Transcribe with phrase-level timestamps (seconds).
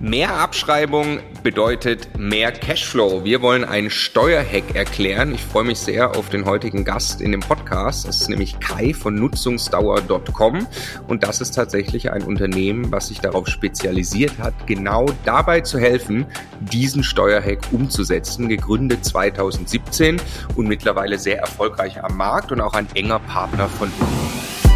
[0.00, 3.24] Mehr Abschreibung bedeutet mehr Cashflow.
[3.24, 5.34] Wir wollen einen Steuerhack erklären.
[5.34, 8.06] Ich freue mich sehr auf den heutigen Gast in dem Podcast.
[8.06, 10.68] Das ist nämlich Kai von Nutzungsdauer.com
[11.08, 16.26] und das ist tatsächlich ein Unternehmen, was sich darauf spezialisiert hat, genau dabei zu helfen,
[16.60, 18.48] diesen Steuerhack umzusetzen.
[18.48, 20.22] Gegründet 2017
[20.54, 24.68] und mittlerweile sehr erfolgreich am Markt und auch ein enger Partner von uns.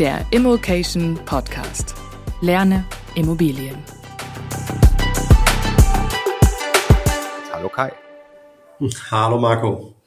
[0.00, 1.99] Der Immokation Podcast.
[2.42, 3.76] Lerne Immobilien.
[7.52, 7.90] Hallo Kai.
[9.10, 9.99] Hallo Marco.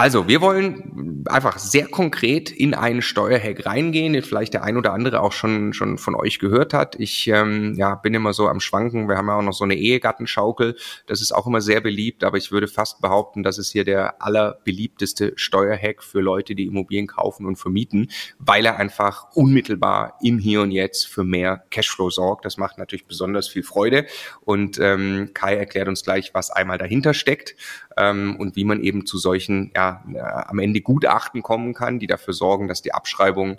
[0.00, 4.94] Also, wir wollen einfach sehr konkret in einen Steuerhack reingehen, den vielleicht der ein oder
[4.94, 6.98] andere auch schon, schon von euch gehört hat.
[6.98, 9.10] Ich ähm, ja, bin immer so am Schwanken.
[9.10, 10.74] Wir haben ja auch noch so eine Ehegattenschaukel.
[11.06, 14.22] Das ist auch immer sehr beliebt, aber ich würde fast behaupten, das ist hier der
[14.22, 20.62] allerbeliebteste Steuerhack für Leute, die Immobilien kaufen und vermieten, weil er einfach unmittelbar im Hier
[20.62, 22.46] und Jetzt für mehr Cashflow sorgt.
[22.46, 24.06] Das macht natürlich besonders viel Freude.
[24.46, 27.54] Und ähm, Kai erklärt uns gleich, was einmal dahinter steckt
[27.96, 32.06] ähm, und wie man eben zu solchen ja, äh, am Ende Gutachten kommen kann, die
[32.06, 33.58] dafür sorgen, dass die Abschreibung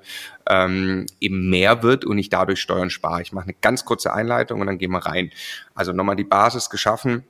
[0.49, 3.21] ähm, eben mehr wird und ich dadurch Steuern spare.
[3.21, 5.31] Ich mache eine ganz kurze Einleitung und dann gehen wir rein.
[5.73, 7.23] Also nochmal die Basis geschaffen.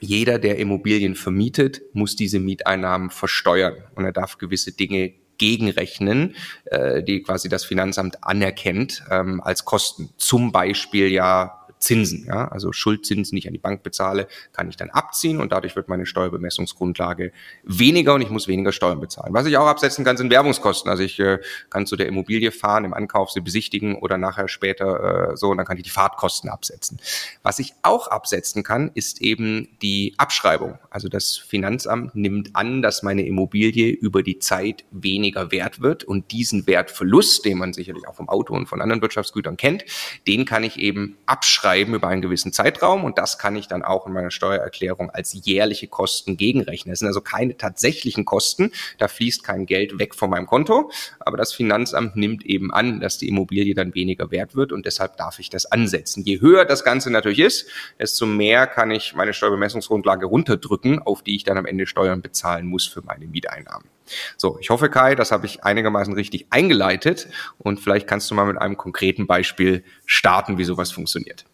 [0.00, 6.34] Jeder, der Immobilien vermietet, muss diese Mieteinnahmen versteuern und er darf gewisse Dinge gegenrechnen,
[6.66, 10.10] äh, die quasi das Finanzamt anerkennt ähm, als Kosten.
[10.16, 12.24] Zum Beispiel ja Zinsen.
[12.26, 12.48] Ja?
[12.48, 15.88] Also Schuldzinsen, die ich an die Bank bezahle, kann ich dann abziehen und dadurch wird
[15.88, 17.30] meine Steuerbemessungsgrundlage
[17.62, 19.34] weniger und ich muss weniger Steuern bezahlen.
[19.34, 20.90] Was ich auch absetzen kann, sind Werbungskosten.
[20.90, 25.32] Also ich äh, kann zu der Immobilie fahren, im Ankauf sie besichtigen oder nachher später
[25.32, 26.98] äh, so und dann kann ich die Fahrtkosten absetzen.
[27.42, 30.78] Was ich auch absetzen kann, ist eben die Abschreibung.
[30.88, 36.32] Also das Finanzamt nimmt an, dass meine Immobilie über die Zeit weniger wert wird und
[36.32, 39.84] diesen Wertverlust, den man sicherlich auch vom Auto und von anderen Wirtschaftsgütern kennt,
[40.26, 43.82] den kann ich eben abschreiben schreiben über einen gewissen Zeitraum und das kann ich dann
[43.82, 46.92] auch in meiner Steuererklärung als jährliche Kosten gegenrechnen.
[46.92, 51.36] Das sind also keine tatsächlichen Kosten, da fließt kein Geld weg von meinem Konto, aber
[51.36, 55.40] das Finanzamt nimmt eben an, dass die Immobilie dann weniger wert wird und deshalb darf
[55.40, 56.22] ich das ansetzen.
[56.24, 57.66] Je höher das Ganze natürlich ist,
[57.98, 62.66] desto mehr kann ich meine Steuerbemessungsgrundlage runterdrücken, auf die ich dann am Ende Steuern bezahlen
[62.66, 63.88] muss für meine Mieteinnahmen.
[64.36, 68.44] So, ich hoffe, Kai, das habe ich einigermaßen richtig eingeleitet und vielleicht kannst du mal
[68.44, 71.46] mit einem konkreten Beispiel starten, wie sowas funktioniert.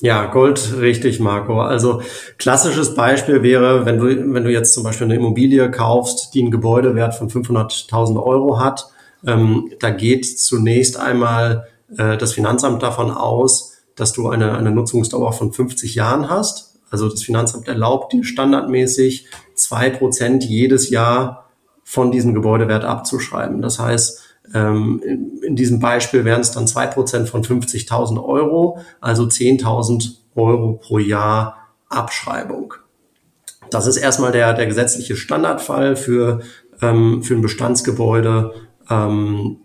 [0.00, 1.60] Ja, Gold richtig, Marco.
[1.60, 2.02] Also
[2.36, 6.50] klassisches Beispiel wäre, wenn du, wenn du jetzt zum Beispiel eine Immobilie kaufst, die einen
[6.50, 8.88] Gebäudewert von 500.000 Euro hat,
[9.26, 15.32] ähm, da geht zunächst einmal äh, das Finanzamt davon aus, dass du eine, eine Nutzungsdauer
[15.32, 16.74] von 50 Jahren hast.
[16.90, 21.50] Also das Finanzamt erlaubt dir standardmäßig zwei Prozent jedes Jahr
[21.84, 23.62] von diesem Gebäudewert abzuschreiben.
[23.62, 24.22] Das heißt,
[24.52, 25.02] ähm,
[25.42, 30.98] in diesem Beispiel wären es dann zwei Prozent von 50.000 Euro, also 10.000 Euro pro
[30.98, 32.74] Jahr Abschreibung.
[33.70, 36.40] Das ist erstmal der, der gesetzliche Standardfall für,
[36.82, 38.52] ähm, für ein Bestandsgebäude.
[38.90, 39.58] Ähm,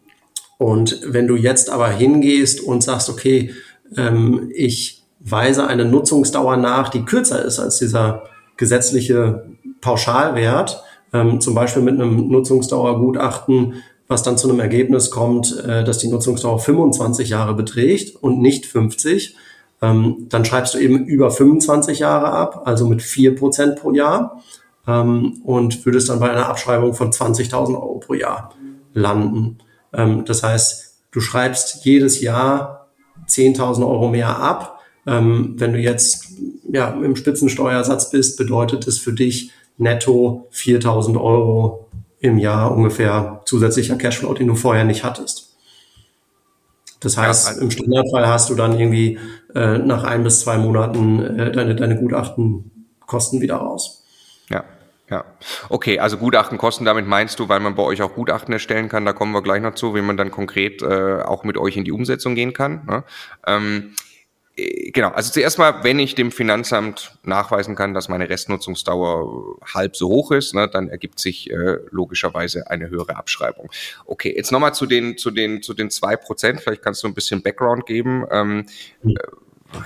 [0.57, 3.53] und wenn du jetzt aber hingehst und sagst, okay,
[3.97, 8.23] ähm, ich weise eine Nutzungsdauer nach, die kürzer ist als dieser
[8.57, 9.45] gesetzliche
[9.81, 13.75] Pauschalwert, ähm, zum Beispiel mit einem Nutzungsdauergutachten
[14.09, 18.65] was dann zu einem Ergebnis kommt, äh, dass die Nutzungsdauer 25 Jahre beträgt und nicht
[18.65, 19.37] 50,
[19.81, 24.41] ähm, dann schreibst du eben über 25 Jahre ab, also mit 4% pro Jahr
[24.87, 28.53] ähm, und würdest dann bei einer Abschreibung von 20.000 Euro pro Jahr
[28.93, 29.59] landen.
[29.93, 32.89] Ähm, das heißt, du schreibst jedes Jahr
[33.27, 34.79] 10.000 Euro mehr ab.
[35.05, 36.33] Ähm, wenn du jetzt
[36.71, 41.88] ja, im Spitzensteuersatz bist, bedeutet es für dich netto 4.000 Euro
[42.19, 45.57] im Jahr ungefähr zusätzlicher Cashflow, den du vorher nicht hattest.
[46.99, 49.17] Das heißt, ja, also im Standardfall hast du dann irgendwie
[49.55, 54.03] äh, nach ein bis zwei Monaten äh, deine, deine Gutachtenkosten wieder raus.
[54.49, 54.65] Ja,
[55.09, 55.23] ja.
[55.69, 59.13] Okay, also Gutachtenkosten, damit meinst du, weil man bei euch auch Gutachten erstellen kann, da
[59.13, 61.93] kommen wir gleich noch zu, wie man dann konkret äh, auch mit euch in die
[61.93, 62.85] Umsetzung gehen kann.
[62.85, 63.03] Ne?
[63.47, 64.08] Ähm, äh,
[64.93, 70.07] genau, also zuerst mal, wenn ich dem Finanzamt nachweisen kann, dass meine Restnutzungsdauer halb so
[70.07, 73.69] hoch ist, ne, dann ergibt sich äh, logischerweise eine höhere Abschreibung.
[74.05, 76.61] Okay, jetzt nochmal zu den, zu den, zu den zwei Prozent.
[76.61, 78.25] Vielleicht kannst du ein bisschen Background geben.
[78.31, 78.65] Ähm,
[79.03, 79.17] mhm.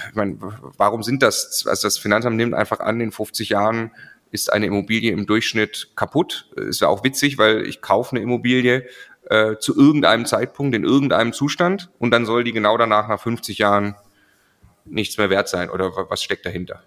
[0.10, 0.38] ich meine,
[0.78, 1.66] warum sind das?
[1.68, 3.92] Also das Finanzamt nimmt einfach an, in 50 Jahren
[4.32, 6.50] ist eine Immobilie im Durchschnitt kaputt.
[6.56, 8.88] Ist ja auch witzig, weil ich kaufe eine Immobilie
[9.30, 13.60] äh, zu irgendeinem Zeitpunkt in irgendeinem Zustand und dann soll die genau danach nach 50
[13.60, 13.96] Jahren
[14.86, 16.84] nichts mehr wert sein oder was steckt dahinter?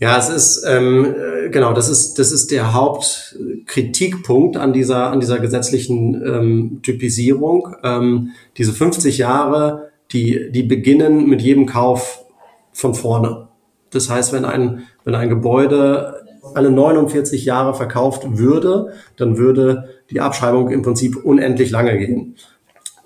[0.00, 5.20] Ja, es ist ähm, äh, genau, das ist das ist der Hauptkritikpunkt an dieser an
[5.20, 7.76] dieser gesetzlichen ähm, Typisierung.
[7.82, 12.24] Ähm, diese 50 Jahre, die die beginnen mit jedem Kauf
[12.72, 13.48] von vorne.
[13.90, 16.24] Das heißt, wenn ein wenn ein Gebäude
[16.54, 22.36] alle 49 Jahre verkauft würde, dann würde die Abschreibung im Prinzip unendlich lange gehen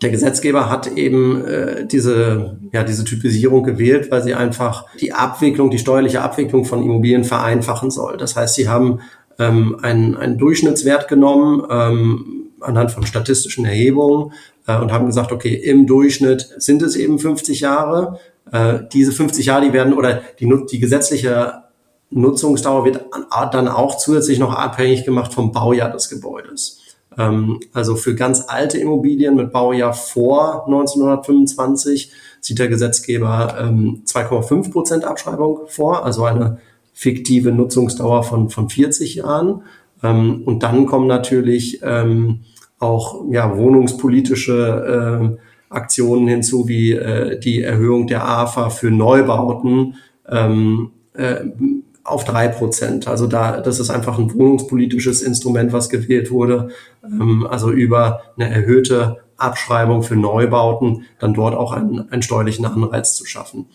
[0.04, 5.70] der Gesetzgeber hat eben äh, diese, ja, diese Typisierung gewählt, weil sie einfach die Abwicklung,
[5.70, 8.18] die steuerliche Abwicklung von Immobilien vereinfachen soll.
[8.18, 9.00] Das heißt, sie haben
[9.38, 14.32] ähm, einen, einen Durchschnittswert genommen ähm, anhand von statistischen Erhebungen
[14.66, 18.20] äh, und haben gesagt, okay, im Durchschnitt sind es eben 50 Jahre.
[18.52, 21.62] Äh, diese 50 Jahre, die werden oder die, die gesetzliche
[22.10, 23.06] Nutzungsdauer wird
[23.52, 26.83] dann auch zusätzlich noch abhängig gemacht vom Baujahr des Gebäudes.
[27.19, 34.70] Ähm, also für ganz alte Immobilien mit Baujahr vor 1925 sieht der Gesetzgeber 2,5 ähm,
[34.70, 36.58] Prozent Abschreibung vor, also eine
[36.93, 39.62] fiktive Nutzungsdauer von, von 40 Jahren.
[40.02, 41.81] Ähm, und dann kommen natürlich
[42.78, 45.38] auch ja, wohnungspolitische
[45.70, 49.96] Aktionen hinzu, wie äh, die Erhöhung der AFA für Neubauten
[50.26, 51.40] äh,
[52.04, 53.08] auf drei Prozent.
[53.08, 56.68] Also da, das ist einfach ein wohnungspolitisches Instrument, was gewählt wurde.
[57.02, 63.14] Ähm, also über eine erhöhte Abschreibung für Neubauten dann dort auch einen, einen steuerlichen Anreiz
[63.14, 63.66] zu schaffen.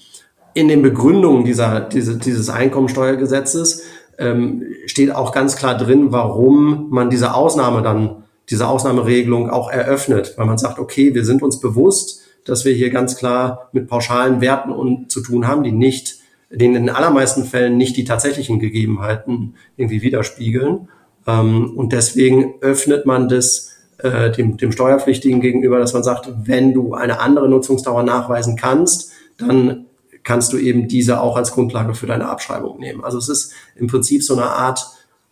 [0.54, 3.84] In den Begründungen dieser, diese, dieses Einkommensteuergesetzes
[4.18, 10.34] ähm, steht auch ganz klar drin, warum man diese Ausnahme dann, diese Ausnahmeregelung auch eröffnet,
[10.38, 14.42] weil man sagt, okay, wir sind uns bewusst, dass wir hier ganz klar mit pauschalen
[14.42, 19.56] Werten zu tun haben, die nicht den in den allermeisten Fällen nicht die tatsächlichen Gegebenheiten
[19.78, 20.90] irgendwie widerspiegeln.
[21.28, 26.74] Ähm, und deswegen öffnet man das äh, dem, dem Steuerpflichtigen gegenüber, dass man sagt, wenn
[26.74, 29.86] du eine andere Nutzungsdauer nachweisen kannst, dann
[30.24, 33.04] kannst du eben diese auch als Grundlage für deine Abschreibung nehmen.
[33.04, 34.86] Also es ist im Prinzip so eine Art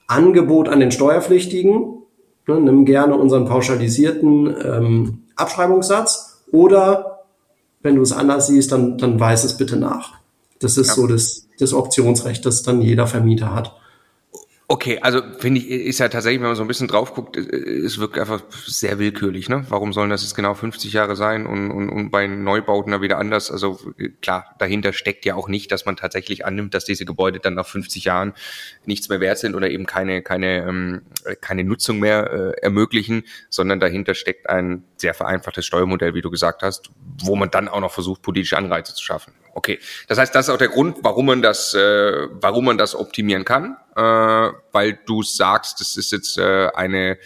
[0.08, 1.98] Angebot an den Steuerpflichtigen.
[2.48, 7.26] Ne, nimm gerne unseren pauschalisierten ähm, Abschreibungssatz oder
[7.82, 10.17] wenn du es anders siehst, dann, dann weiß es bitte nach.
[10.60, 10.94] Das ist ja.
[10.94, 13.76] so das, das Optionsrecht, das dann jeder Vermieter hat.
[14.70, 18.00] Okay, also finde ich, ist ja tatsächlich, wenn man so ein bisschen drauf guckt, es
[18.00, 19.48] wirkt einfach sehr willkürlich.
[19.48, 19.66] Ne?
[19.70, 23.18] Warum sollen das jetzt genau 50 Jahre sein und, und, und bei Neubauten da wieder
[23.18, 23.50] anders?
[23.50, 23.80] Also
[24.22, 27.66] klar, dahinter steckt ja auch nicht, dass man tatsächlich annimmt, dass diese Gebäude dann nach
[27.66, 28.34] 50 Jahren
[28.86, 31.02] nichts mehr wert sind oder eben keine, keine, ähm,
[31.40, 36.62] keine Nutzung mehr äh, ermöglichen, sondern dahinter steckt ein sehr vereinfachtes Steuermodell, wie du gesagt
[36.62, 36.90] hast,
[37.24, 39.32] wo man dann auch noch versucht, politische Anreize zu schaffen.
[39.58, 42.94] Okay, das heißt, das ist auch der Grund, warum man das, äh, warum man das
[42.94, 44.02] optimieren kann, äh,
[44.72, 47.18] weil du sagst, das ist jetzt äh, eine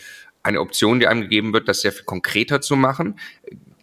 [0.42, 3.20] eine Option, die einem gegeben wird, das sehr viel konkreter zu machen.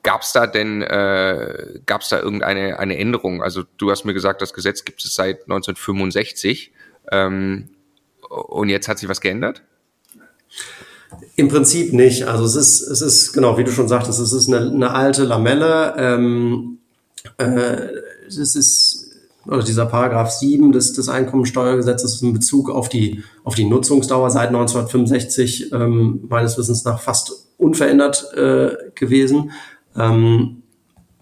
[0.02, 3.42] Gab es da denn, äh, gab es da irgendeine eine Änderung?
[3.42, 6.72] Also du hast mir gesagt, das Gesetz gibt es seit 1965
[7.12, 7.68] ähm,
[8.30, 9.62] und jetzt hat sich was geändert?
[11.36, 12.24] Im Prinzip nicht.
[12.24, 15.24] Also es ist, es ist genau, wie du schon sagtest, es ist eine, eine alte
[15.24, 15.94] Lamelle.
[15.98, 16.78] Ähm,
[17.36, 17.88] äh,
[18.36, 19.08] das ist
[19.46, 24.48] oder dieser Paragraph 7 des, des Einkommensteuergesetzes in Bezug auf die, auf die Nutzungsdauer seit
[24.48, 29.52] 1965 ähm, meines Wissens nach fast unverändert äh, gewesen.
[29.96, 30.62] Ähm,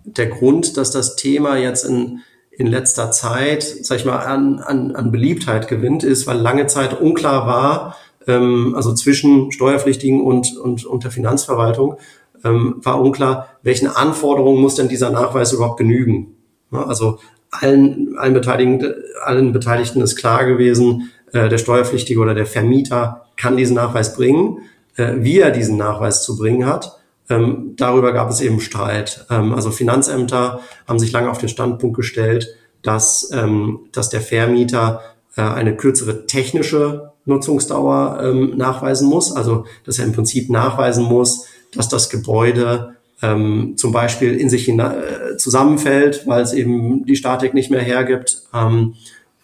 [0.04, 2.20] der Grund, dass das Thema jetzt in,
[2.50, 7.00] in letzter Zeit, sag ich mal, an, an, an Beliebtheit gewinnt, ist, weil lange Zeit
[7.00, 11.96] unklar war, ähm, also zwischen Steuerpflichtigen und, und, und der Finanzverwaltung,
[12.44, 16.35] ähm, war unklar, welchen Anforderungen muss denn dieser Nachweis überhaupt genügen.
[16.70, 17.18] Also
[17.50, 23.56] allen, allen, Beteiligten, allen Beteiligten ist klar gewesen, äh, der Steuerpflichtige oder der Vermieter kann
[23.56, 24.58] diesen Nachweis bringen.
[24.96, 26.98] Äh, wie er diesen Nachweis zu bringen hat,
[27.28, 29.26] ähm, darüber gab es eben Streit.
[29.30, 32.48] Ähm, also Finanzämter haben sich lange auf den Standpunkt gestellt,
[32.82, 35.02] dass, ähm, dass der Vermieter
[35.36, 39.34] äh, eine kürzere technische Nutzungsdauer ähm, nachweisen muss.
[39.34, 44.68] Also dass er im Prinzip nachweisen muss, dass das Gebäude ähm, zum Beispiel in sich
[44.68, 48.42] äh, zusammenfällt, weil es eben die Statik nicht mehr hergibt.
[48.52, 48.94] Ähm,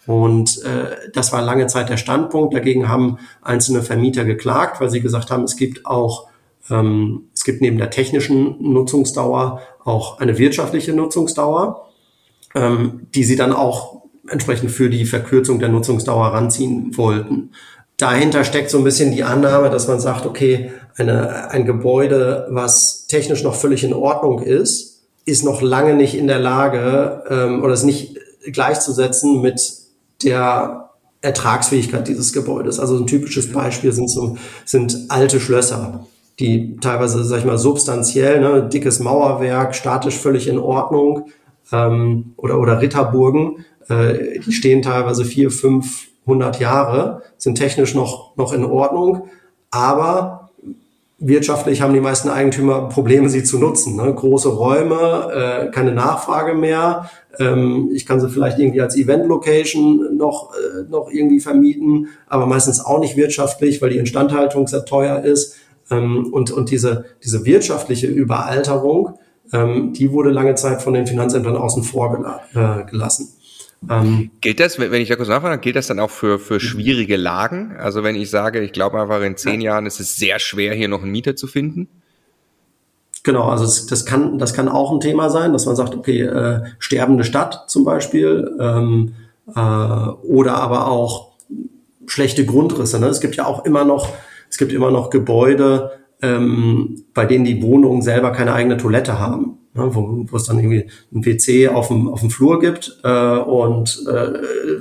[0.07, 2.55] und äh, das war lange Zeit der Standpunkt.
[2.55, 6.29] Dagegen haben einzelne Vermieter geklagt, weil sie gesagt haben, es gibt auch,
[6.71, 11.89] ähm, es gibt neben der technischen Nutzungsdauer auch eine wirtschaftliche Nutzungsdauer,
[12.55, 17.51] ähm, die sie dann auch entsprechend für die Verkürzung der Nutzungsdauer ranziehen wollten.
[17.97, 23.07] Dahinter steckt so ein bisschen die Annahme, dass man sagt, okay, eine, ein Gebäude, was
[23.07, 27.75] technisch noch völlig in Ordnung ist, ist noch lange nicht in der Lage ähm, oder
[27.75, 28.19] ist nicht
[28.51, 29.61] gleichzusetzen mit
[30.23, 32.81] der Ertragsfähigkeit dieses Gebäudes.
[32.81, 36.07] Also ein typisches Beispiel sind so sind alte Schlösser,
[36.41, 41.27] die teilweise, sag ich mal, substanziell, ne, dickes Mauerwerk, statisch völlig in Ordnung,
[41.71, 48.37] ähm, oder, oder Ritterburgen, äh, die stehen teilweise vier, fünf, hundert Jahre, sind technisch noch,
[48.37, 49.29] noch in Ordnung,
[49.71, 50.42] aber
[51.25, 53.97] wirtschaftlich haben die meisten Eigentümer Probleme, sie zu nutzen.
[53.97, 54.13] Ne?
[54.13, 57.09] Große Räume, äh, keine Nachfrage mehr.
[57.39, 62.85] Ähm, ich kann sie vielleicht irgendwie als Event-Location noch, äh, noch irgendwie vermieten, aber meistens
[62.85, 65.57] auch nicht wirtschaftlich, weil die Instandhaltung sehr teuer ist.
[65.91, 69.19] Ähm, und, und diese, diese wirtschaftliche Überalterung,
[69.53, 73.29] ähm, die wurde lange Zeit von den Finanzämtern außen vor äh, gelassen.
[73.91, 77.17] Ähm, gilt das, wenn ich da kurz nachfrage, gilt das dann auch für, für schwierige
[77.17, 77.77] Lagen?
[77.77, 79.73] Also wenn ich sage, ich glaube einfach in zehn ja.
[79.73, 81.89] Jahren ist es sehr schwer, hier noch einen Mieter zu finden?
[83.25, 86.23] Genau, also das, das, kann, das kann auch ein Thema sein, dass man sagt, okay,
[86.23, 89.15] äh, sterbende Stadt zum Beispiel ähm,
[89.55, 91.33] äh, oder aber auch
[92.07, 92.99] schlechte Grundrisse.
[92.99, 93.07] Ne?
[93.07, 94.09] Es gibt ja auch immer noch,
[94.51, 99.59] es gibt immer noch Gebäude, ähm, bei denen die Wohnungen selber keine eigene Toilette haben
[99.75, 103.37] ne, wo, wo es dann irgendwie ein WC auf dem, auf dem Flur gibt äh,
[103.37, 104.33] und äh,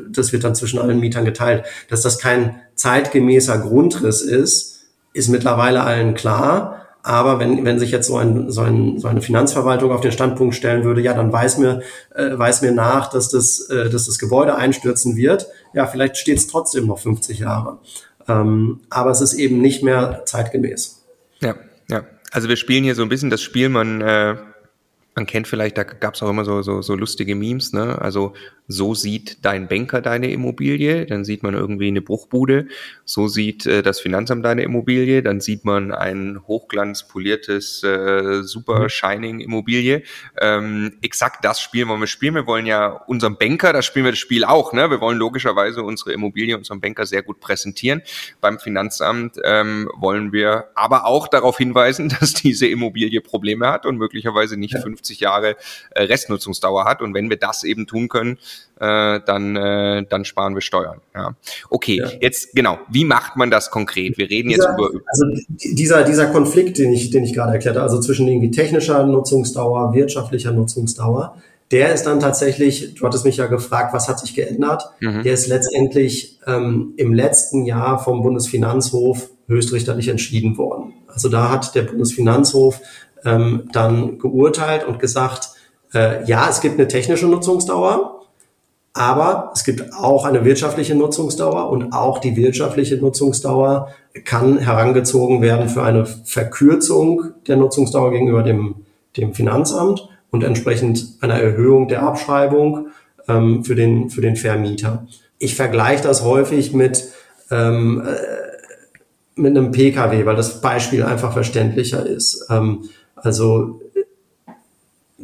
[0.09, 1.65] das wird dann zwischen allen Mietern geteilt.
[1.89, 4.83] Dass das kein zeitgemäßer Grundriss ist,
[5.13, 6.77] ist mittlerweile allen klar.
[7.03, 10.53] Aber wenn, wenn sich jetzt so, ein, so, ein, so eine Finanzverwaltung auf den Standpunkt
[10.53, 11.81] stellen würde, ja, dann weiß mir,
[12.13, 15.47] äh, weiß mir nach, dass das, äh, dass das Gebäude einstürzen wird.
[15.73, 17.79] Ja, vielleicht steht es trotzdem noch 50 Jahre.
[18.27, 21.03] Ähm, aber es ist eben nicht mehr zeitgemäß.
[21.39, 21.55] Ja,
[21.89, 22.03] ja.
[22.31, 24.35] Also wir spielen hier so ein bisschen das Spiel, man äh,
[25.15, 28.01] man kennt vielleicht, da gab es auch immer so, so, so lustige Memes, ne?
[28.01, 28.33] Also
[28.71, 32.67] so sieht dein Banker deine Immobilie, dann sieht man irgendwie eine Bruchbude,
[33.03, 38.89] so sieht äh, das Finanzamt deine Immobilie, dann sieht man ein hochglanzpoliertes, äh, super mhm.
[38.89, 40.03] shining Immobilie.
[40.39, 42.35] Ähm, exakt das Spiel wollen wir spielen.
[42.35, 44.89] Wir wollen ja unserem Banker, das spielen wir das Spiel auch, ne?
[44.89, 48.01] Wir wollen logischerweise unsere Immobilie unserem Banker sehr gut präsentieren.
[48.39, 53.97] Beim Finanzamt ähm, wollen wir aber auch darauf hinweisen, dass diese Immobilie Probleme hat und
[53.97, 54.81] möglicherweise nicht ja.
[55.01, 55.55] 50 Jahre
[55.91, 57.01] äh, Restnutzungsdauer hat.
[57.01, 58.37] Und wenn wir das eben tun können,
[58.79, 61.01] äh, dann, äh, dann sparen wir Steuern.
[61.13, 61.35] Ja.
[61.69, 62.09] Okay, ja.
[62.21, 64.17] jetzt genau, wie macht man das konkret?
[64.17, 64.89] Wir reden dieser, jetzt über.
[65.07, 69.93] Also dieser, dieser Konflikt, den ich, den ich gerade erklärte, also zwischen irgendwie technischer Nutzungsdauer,
[69.93, 71.41] wirtschaftlicher Nutzungsdauer,
[71.71, 74.83] der ist dann tatsächlich, du hattest mich ja gefragt, was hat sich geändert?
[74.99, 75.23] Mhm.
[75.23, 80.93] Der ist letztendlich ähm, im letzten Jahr vom Bundesfinanzhof höchstrichterlich entschieden worden.
[81.07, 82.81] Also da hat der Bundesfinanzhof
[83.25, 85.49] ähm, dann geurteilt und gesagt,
[85.93, 88.21] äh, ja, es gibt eine technische Nutzungsdauer,
[88.93, 93.89] aber es gibt auch eine wirtschaftliche Nutzungsdauer und auch die wirtschaftliche Nutzungsdauer
[94.25, 98.75] kann herangezogen werden für eine Verkürzung der Nutzungsdauer gegenüber dem,
[99.15, 102.87] dem Finanzamt und entsprechend einer Erhöhung der Abschreibung
[103.27, 105.07] ähm, für, den, für den Vermieter.
[105.39, 107.09] Ich vergleiche das häufig mit,
[107.49, 112.45] ähm, äh, mit einem Pkw, weil das Beispiel einfach verständlicher ist.
[112.49, 112.89] Ähm,
[113.21, 113.81] also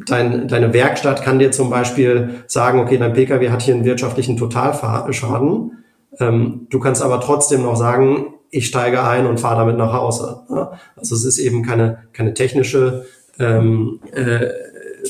[0.06, 4.36] dein, deine Werkstatt kann dir zum Beispiel sagen, okay, dein Pkw hat hier einen wirtschaftlichen
[4.36, 5.84] Totalschaden.
[6.18, 10.40] Ähm, du kannst aber trotzdem noch sagen, ich steige ein und fahre damit nach Hause.
[10.50, 10.72] Ja?
[10.96, 13.04] Also es ist eben keine, keine technische
[13.38, 14.48] ähm, äh,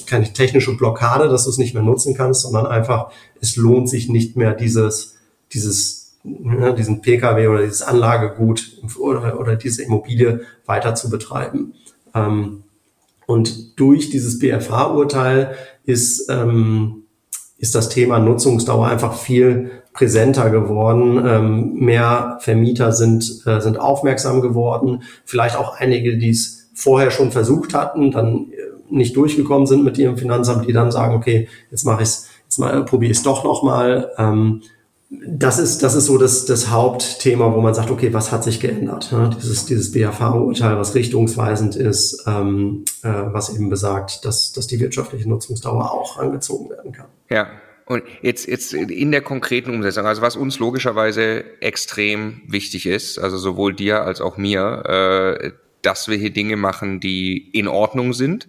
[0.07, 4.09] keine technische Blockade, dass du es nicht mehr nutzen kannst, sondern einfach, es lohnt sich
[4.09, 5.17] nicht mehr dieses,
[5.53, 11.75] dieses, ja, diesen Pkw oder dieses Anlagegut oder, oder diese Immobilie weiter zu betreiben.
[12.15, 12.65] Ähm,
[13.29, 15.55] und durch dieses BFH-Urteil
[15.85, 17.03] ist, ähm,
[17.59, 21.23] ist das Thema Nutzungsdauer einfach viel präsenter geworden.
[21.27, 25.03] Ähm, mehr Vermieter sind, äh, sind aufmerksam geworden.
[25.27, 28.55] Vielleicht auch einige, die es vorher schon versucht hatten, dann äh,
[28.89, 32.59] nicht durchgekommen sind mit ihrem Finanzamt, die dann sagen, okay, jetzt mache ich es, jetzt
[32.59, 34.11] mal probiere ich es doch nochmal.
[34.17, 34.63] Ähm,
[35.11, 38.61] das ist, das ist so das, das Hauptthema, wo man sagt, okay, was hat sich
[38.61, 39.11] geändert?
[39.11, 44.81] Ja, dieses, dieses BAV-Urteil, was richtungsweisend ist, ähm, äh, was eben besagt, dass, dass die
[44.81, 47.07] wirtschaftliche Nutzungsdauer auch angezogen werden kann.
[47.31, 47.49] Ja.
[47.87, 53.39] Und jetzt, jetzt in der konkreten Umsetzung, also was uns logischerweise extrem wichtig ist, also
[53.39, 58.49] sowohl dir als auch mir, äh, dass wir hier Dinge machen, die in Ordnung sind,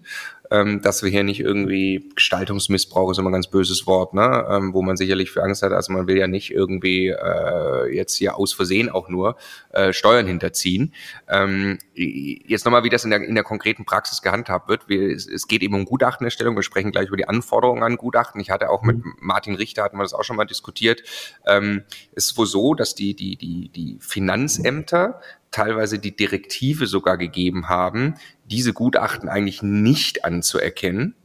[0.51, 4.47] ähm, dass wir hier nicht irgendwie Gestaltungsmissbrauch ist immer ein ganz böses Wort, ne?
[4.49, 5.71] ähm, wo man sicherlich für Angst hat.
[5.71, 9.37] Also man will ja nicht irgendwie äh, jetzt hier aus Versehen auch nur
[9.71, 10.93] äh, Steuern hinterziehen.
[11.27, 14.89] Ähm, jetzt nochmal, wie das in der, in der konkreten Praxis gehandhabt wird.
[14.89, 16.55] Wir, es, es geht eben um Gutachtenerstellung.
[16.55, 18.41] Wir sprechen gleich über die Anforderungen an Gutachten.
[18.41, 19.15] Ich hatte auch mit mhm.
[19.19, 21.03] Martin Richter, hatten wir das auch schon mal diskutiert.
[21.45, 27.17] Ähm, es ist wohl so, dass die, die, die, die Finanzämter teilweise die Direktive sogar
[27.17, 28.15] gegeben haben,
[28.49, 31.15] diese Gutachten eigentlich nicht anzuerkennen,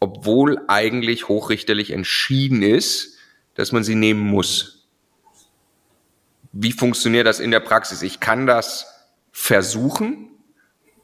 [0.00, 3.16] obwohl eigentlich hochrichterlich entschieden ist,
[3.54, 4.88] dass man sie nehmen muss.
[6.52, 8.02] Wie funktioniert das in der Praxis?
[8.02, 8.86] Ich kann das
[9.32, 10.30] versuchen.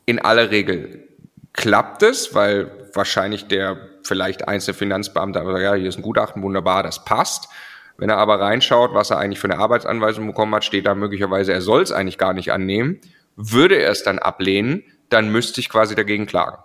[0.07, 1.09] In aller Regel
[1.52, 6.83] klappt es, weil wahrscheinlich der vielleicht einzelne Finanzbeamte, aber ja, hier ist ein Gutachten, wunderbar,
[6.83, 7.49] das passt.
[7.97, 11.52] Wenn er aber reinschaut, was er eigentlich für eine Arbeitsanweisung bekommen hat, steht da möglicherweise,
[11.52, 13.00] er soll es eigentlich gar nicht annehmen.
[13.37, 16.59] Würde er es dann ablehnen, dann müsste ich quasi dagegen klagen.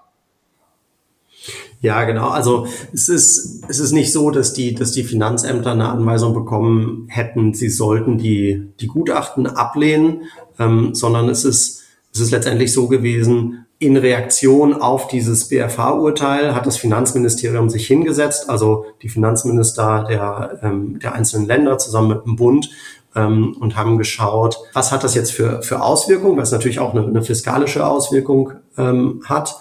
[1.81, 2.29] Ja, genau.
[2.29, 7.05] Also es ist, es ist nicht so, dass die, dass die Finanzämter eine Anweisung bekommen
[7.09, 10.23] hätten, sie sollten die, die Gutachten ablehnen,
[10.57, 16.65] ähm, sondern es ist, es ist letztendlich so gewesen, in Reaktion auf dieses BFH-Urteil hat
[16.65, 22.37] das Finanzministerium sich hingesetzt, also die Finanzminister der, ähm, der einzelnen Länder zusammen mit dem
[22.37, 22.69] Bund
[23.15, 27.05] ähm, und haben geschaut, was hat das jetzt für, für Auswirkungen, was natürlich auch eine,
[27.05, 29.55] eine fiskalische Auswirkung ähm, hat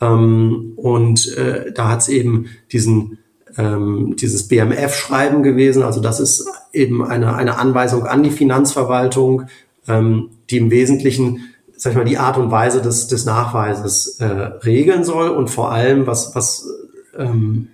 [0.00, 3.18] ähm, und äh, da hat es eben diesen
[3.58, 5.82] ähm, dieses BMF-Schreiben gewesen.
[5.82, 9.46] Also das ist eben eine, eine Anweisung an die Finanzverwaltung,
[9.88, 11.50] ähm, die im Wesentlichen
[11.80, 15.72] sag ich mal, die Art und Weise des, des Nachweises äh, regeln soll und vor
[15.72, 16.68] allem, was, was
[17.16, 17.68] ähm,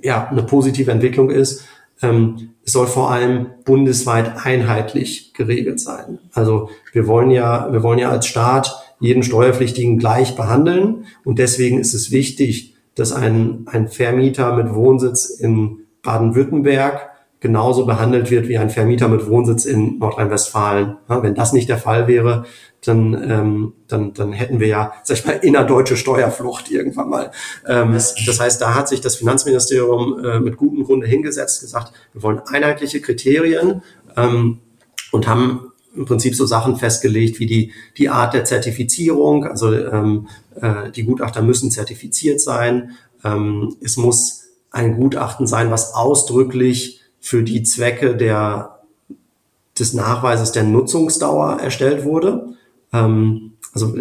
[0.00, 1.64] ja eine positive Entwicklung ist,
[2.02, 6.18] ähm, es soll vor allem bundesweit einheitlich geregelt sein.
[6.32, 11.06] Also wir wollen ja, wir wollen ja als Staat jeden Steuerpflichtigen gleich behandeln.
[11.24, 18.30] Und deswegen ist es wichtig, dass ein, ein Vermieter mit Wohnsitz in Baden-Württemberg genauso behandelt
[18.30, 20.96] wird wie ein Vermieter mit Wohnsitz in Nordrhein-Westfalen.
[21.08, 22.44] Ja, wenn das nicht der Fall wäre,
[22.84, 27.30] dann, ähm, dann, dann hätten wir ja, sag ich mal, innerdeutsche Steuerflucht irgendwann mal.
[27.66, 32.22] Ähm, das heißt, da hat sich das Finanzministerium äh, mit gutem Grunde hingesetzt, gesagt, wir
[32.22, 33.82] wollen einheitliche Kriterien
[34.16, 34.58] ähm,
[35.12, 39.44] und haben im Prinzip so Sachen festgelegt wie die, die Art der Zertifizierung.
[39.44, 40.28] Also ähm,
[40.60, 42.92] äh, die Gutachter müssen zertifiziert sein.
[43.24, 48.80] Ähm, es muss ein Gutachten sein, was ausdrücklich für die Zwecke der,
[49.78, 52.54] des Nachweises der Nutzungsdauer erstellt wurde.
[52.92, 53.94] Ähm, also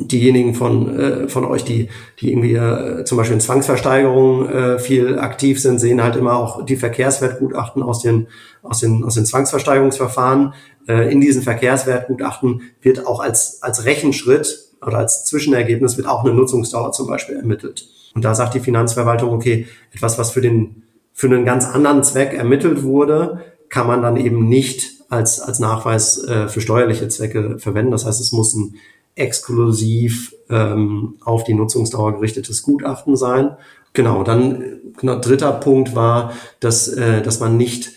[0.00, 1.88] diejenigen von, äh, von euch, die,
[2.20, 6.64] die irgendwie äh, zum Beispiel in Zwangsversteigerungen äh, viel aktiv sind, sehen halt immer auch
[6.64, 8.28] die Verkehrswertgutachten aus den,
[8.62, 10.54] aus den, aus den Zwangsversteigerungsverfahren.
[10.88, 16.32] Äh, in diesen Verkehrswertgutachten wird auch als, als Rechenschritt oder als Zwischenergebnis wird auch eine
[16.32, 17.86] Nutzungsdauer zum Beispiel ermittelt.
[18.14, 20.82] Und da sagt die Finanzverwaltung, okay, etwas, was für den,
[21.20, 26.24] für einen ganz anderen Zweck ermittelt wurde, kann man dann eben nicht als, als Nachweis
[26.24, 27.90] äh, für steuerliche Zwecke verwenden.
[27.90, 28.76] Das heißt, es muss ein
[29.16, 33.50] exklusiv ähm, auf die Nutzungsdauer gerichtetes Gutachten sein.
[33.92, 37.90] Genau, dann genau, dritter Punkt war, dass, äh, dass man nicht,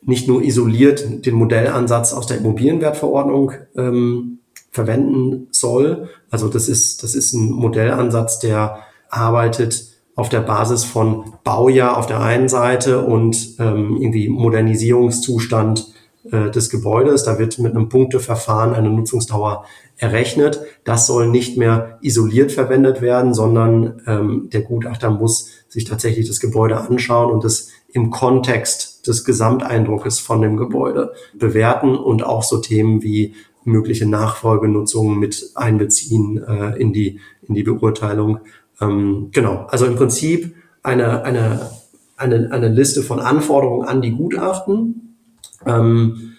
[0.00, 4.38] nicht nur isoliert den Modellansatz aus der Immobilienwertverordnung ähm,
[4.70, 6.08] verwenden soll.
[6.30, 8.78] Also das ist, das ist ein Modellansatz, der
[9.10, 15.88] arbeitet auf der Basis von Baujahr auf der einen Seite und ähm, irgendwie Modernisierungszustand
[16.30, 17.24] äh, des Gebäudes.
[17.24, 19.64] Da wird mit einem Punkteverfahren eine Nutzungsdauer
[19.96, 20.60] errechnet.
[20.84, 26.40] Das soll nicht mehr isoliert verwendet werden, sondern ähm, der Gutachter muss sich tatsächlich das
[26.40, 32.58] Gebäude anschauen und es im Kontext des Gesamteindruckes von dem Gebäude bewerten und auch so
[32.58, 38.40] Themen wie mögliche Nachfolgenutzungen mit einbeziehen äh, in die in die Beurteilung.
[38.80, 41.70] Ähm, genau, also im Prinzip eine eine
[42.16, 45.16] eine, eine Liste von Anforderungen an die Gutachten,
[45.66, 46.34] ähm,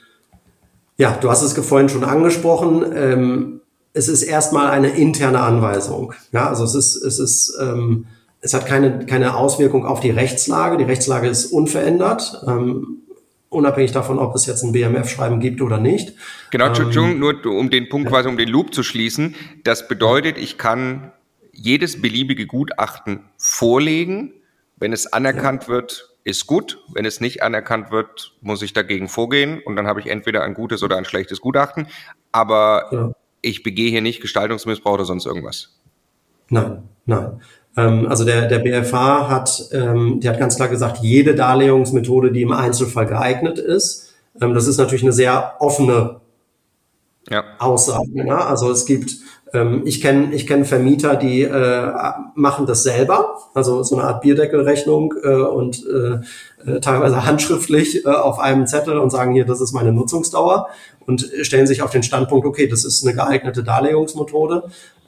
[0.97, 2.85] ja, du hast es vorhin schon angesprochen.
[2.95, 3.61] Ähm,
[3.93, 6.13] es ist erstmal eine interne Anweisung.
[6.31, 8.07] Ja, also es ist, es ist, ähm,
[8.41, 10.77] es hat keine, keine Auswirkung auf die Rechtslage.
[10.77, 12.41] Die Rechtslage ist unverändert.
[12.47, 12.99] Ähm,
[13.49, 16.13] unabhängig davon, ob es jetzt ein BMF-Schreiben gibt oder nicht.
[16.51, 19.35] Genau, ähm, nur um den Punkt quasi, um den Loop zu schließen.
[19.63, 21.11] Das bedeutet, ich kann
[21.55, 24.33] jedes beliebige Gutachten vorlegen.
[24.77, 25.69] Wenn es anerkannt ja.
[25.69, 26.79] wird, ist gut.
[26.93, 30.53] Wenn es nicht anerkannt wird, muss ich dagegen vorgehen und dann habe ich entweder ein
[30.53, 31.87] gutes oder ein schlechtes Gutachten.
[32.31, 33.11] Aber ja.
[33.41, 35.79] ich begehe hier nicht Gestaltungsmissbrauch oder sonst irgendwas.
[36.49, 37.41] Nein, nein.
[37.77, 42.41] Ähm, also der, der BFH hat, ähm, der hat ganz klar gesagt, jede Darlehungsmethode, die
[42.41, 46.21] im Einzelfall geeignet ist, ähm, das ist natürlich eine sehr offene
[47.29, 47.43] ja.
[47.59, 48.23] Aussage.
[48.23, 48.37] Ne?
[48.37, 49.15] Also es gibt
[49.53, 51.91] ähm, ich kenne ich kenn Vermieter, die äh,
[52.35, 58.09] machen das selber, also so eine Art Bierdeckelrechnung äh, und äh, äh, teilweise handschriftlich äh,
[58.09, 60.67] auf einem Zettel und sagen hier, das ist meine Nutzungsdauer
[61.05, 64.63] und stellen sich auf den Standpunkt, okay, das ist eine geeignete Darlegungsmethode.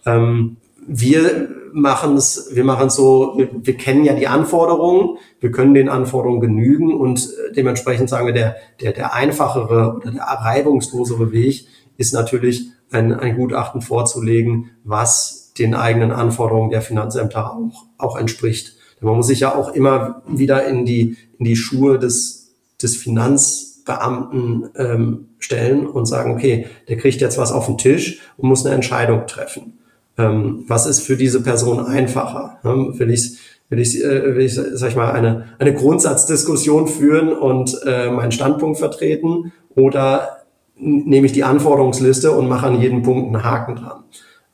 [0.06, 0.58] Ähm,
[0.89, 5.89] wir machen es, wir machen so, wir, wir, kennen ja die Anforderungen, wir können den
[5.89, 11.67] Anforderungen genügen und äh, dementsprechend sagen wir, der, der, der einfachere oder der reibungslosere Weg
[11.97, 18.73] ist natürlich ein, ein Gutachten vorzulegen, was den eigenen Anforderungen der Finanzämter auch, auch entspricht.
[19.02, 24.69] Man muss sich ja auch immer wieder in die, in die Schuhe des, des Finanzbeamten
[24.76, 28.76] ähm, stellen und sagen, okay, der kriegt jetzt was auf den Tisch und muss eine
[28.76, 29.80] Entscheidung treffen.
[30.17, 32.60] ähm, was ist für diese Person einfacher?
[32.65, 33.38] Ähm, will ich,
[33.69, 38.32] will ich, äh, will ich, sag ich mal, eine, eine Grundsatzdiskussion führen und äh, meinen
[38.32, 40.37] Standpunkt vertreten oder
[40.79, 44.03] nehme ich die Anforderungsliste und mache an jedem Punkt einen Haken dran?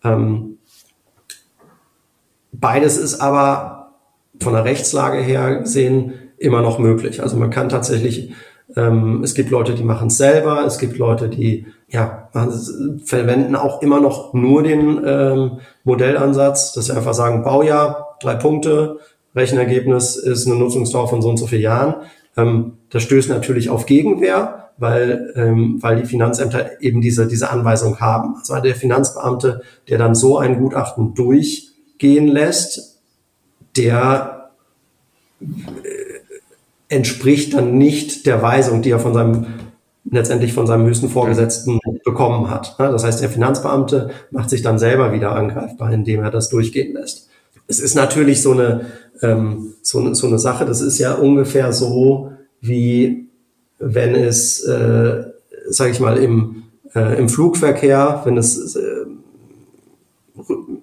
[0.04, 0.58] Ähm,
[2.52, 3.94] beides ist aber
[4.42, 7.22] von der Rechtslage her gesehen immer noch möglich.
[7.22, 8.34] Also man kann tatsächlich
[8.76, 10.66] ähm, es gibt Leute, die machen es selber.
[10.66, 12.30] Es gibt Leute, die ja,
[13.06, 19.00] verwenden auch immer noch nur den ähm, Modellansatz, dass sie einfach sagen, Baujahr, drei Punkte,
[19.36, 21.96] Rechenergebnis ist eine Nutzungsdauer von so und so vielen Jahren.
[22.36, 28.00] Ähm, das stößt natürlich auf Gegenwehr, weil, ähm, weil die Finanzämter eben diese, diese Anweisung
[28.00, 28.36] haben.
[28.38, 33.00] Also der Finanzbeamte, der dann so ein Gutachten durchgehen lässt,
[33.78, 34.52] der
[35.42, 35.46] äh,
[36.90, 39.46] entspricht dann nicht der Weisung, die er von seinem
[40.10, 42.76] letztendlich von seinem höchsten Vorgesetzten bekommen hat.
[42.78, 47.30] Das heißt, der Finanzbeamte macht sich dann selber wieder angreifbar, indem er das durchgehen lässt.
[47.68, 48.88] Es ist natürlich so eine,
[49.22, 53.30] ähm, so, eine, so eine Sache, das ist ja ungefähr so, wie
[53.84, 55.24] wenn es, äh,
[55.70, 56.64] sage ich mal, im,
[56.96, 59.06] äh, im Flugverkehr, wenn es, äh,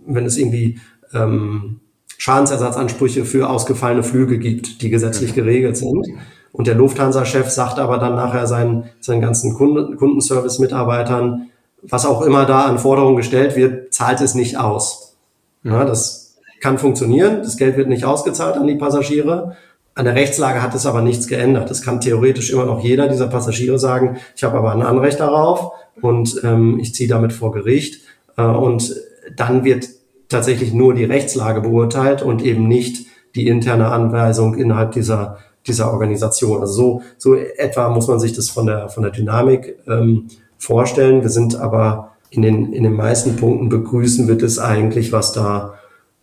[0.06, 0.78] wenn es irgendwie
[1.12, 1.80] ähm,
[2.18, 6.06] Schadensersatzansprüche für ausgefallene Flüge gibt, die gesetzlich geregelt sind.
[6.52, 11.50] Und der Lufthansa-Chef sagt aber dann nachher seinen, seinen ganzen Kunden, Kundenservice-Mitarbeitern,
[11.82, 15.16] was auch immer da an Forderungen gestellt wird, zahlt es nicht aus.
[15.62, 17.38] Ja, das kann funktionieren.
[17.42, 19.56] Das Geld wird nicht ausgezahlt an die Passagiere.
[19.94, 21.70] An der Rechtslage hat es aber nichts geändert.
[21.70, 25.72] Es kann theoretisch immer noch jeder dieser Passagiere sagen, ich habe aber ein Anrecht darauf
[26.00, 28.02] und ähm, ich ziehe damit vor Gericht.
[28.36, 28.94] Äh, und
[29.36, 29.88] dann wird
[30.28, 36.60] tatsächlich nur die Rechtslage beurteilt und eben nicht die interne Anweisung innerhalb dieser, dieser Organisation.
[36.60, 41.22] Also so, so etwa muss man sich das von der, von der Dynamik ähm, vorstellen.
[41.22, 45.74] Wir sind aber in den, in den meisten Punkten begrüßen wird es eigentlich, was da,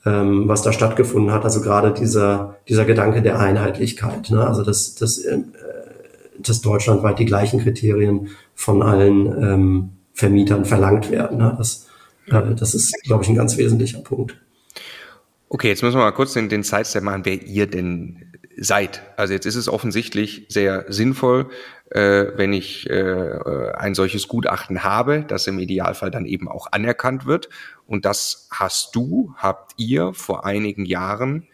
[0.08, 1.44] ähm, was da stattgefunden hat.
[1.44, 4.30] Also gerade dieser, dieser Gedanke der Einheitlichkeit.
[4.30, 4.48] Ne?
[4.48, 5.40] Also dass, dass, äh,
[6.40, 11.40] dass deutschlandweit die gleichen Kriterien von allen ähm, Vermietern verlangt werden.
[11.40, 11.54] Ne?
[11.58, 11.88] Das,
[12.28, 14.38] äh, das ist, glaube ich, ein ganz wesentlicher Punkt.
[15.50, 18.27] Okay, jetzt müssen wir mal kurz den, den Sidestep machen, wer ihr denn
[18.58, 19.04] seid.
[19.16, 21.50] Also jetzt ist es offensichtlich sehr sinnvoll,
[21.92, 27.26] äh, wenn ich äh, ein solches Gutachten habe, das im Idealfall dann eben auch anerkannt
[27.26, 27.50] wird.
[27.86, 31.48] Und das hast du, habt ihr vor einigen Jahren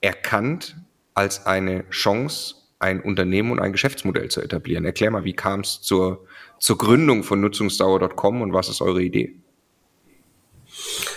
[0.00, 0.76] erkannt
[1.14, 4.86] als eine Chance, ein Unternehmen und ein Geschäftsmodell zu etablieren.
[4.86, 6.24] Erklär mal, wie kam es zur,
[6.58, 9.36] zur Gründung von Nutzungsdauer.com und was ist eure Idee?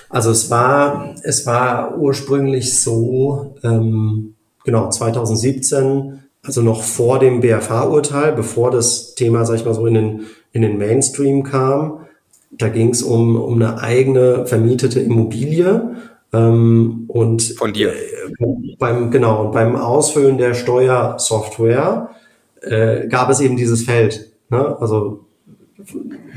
[0.10, 8.34] Also es war, es war ursprünglich so, ähm, genau, 2017, also noch vor dem BFH-Urteil,
[8.34, 10.22] bevor das Thema, sag ich mal so, in den,
[10.52, 12.06] in den Mainstream kam,
[12.52, 15.96] da ging es um, um eine eigene vermietete Immobilie.
[16.32, 17.94] Ähm, und von dir.
[17.94, 22.10] Äh, beim, genau, beim Ausfüllen der Steuersoftware
[22.62, 24.32] äh, gab es eben dieses Feld.
[24.50, 24.78] Ne?
[24.80, 25.26] Also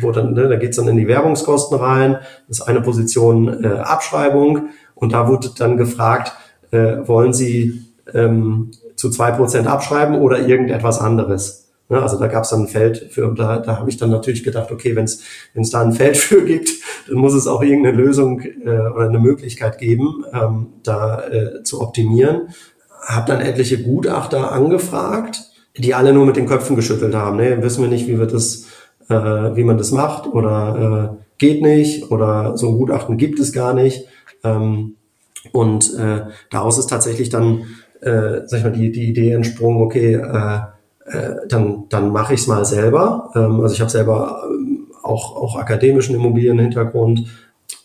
[0.01, 3.69] wo dann, ne, da geht's dann in die Werbungskosten rein, das ist eine Position äh,
[3.69, 6.33] Abschreibung und da wurde dann gefragt,
[6.71, 7.83] äh, wollen Sie
[8.15, 11.69] ähm, zu zwei Prozent abschreiben oder irgendetwas anderes?
[11.89, 14.43] Ne, also da gab's dann ein Feld für, und da, da habe ich dann natürlich
[14.43, 16.71] gedacht, okay, wenn es da ein Feld für gibt,
[17.09, 21.81] dann muss es auch irgendeine Lösung äh, oder eine Möglichkeit geben, ähm, da äh, zu
[21.81, 22.49] optimieren.
[23.07, 25.43] Habe dann etliche Gutachter angefragt,
[25.77, 27.37] die alle nur mit den Köpfen geschüttelt haben.
[27.37, 27.63] Ne?
[27.63, 28.67] Wissen wir nicht, wie wir das
[29.09, 33.53] äh, wie man das macht oder äh, geht nicht oder so ein Gutachten gibt es
[33.53, 34.07] gar nicht.
[34.43, 34.97] Ähm,
[35.53, 37.67] und äh, daraus ist tatsächlich dann,
[38.07, 40.61] äh, sag ich mal, die, die Idee entsprungen, okay, äh,
[41.07, 43.31] äh, dann, dann mache ich es mal selber.
[43.35, 47.27] Ähm, also ich habe selber ähm, auch, auch akademischen Immobilienhintergrund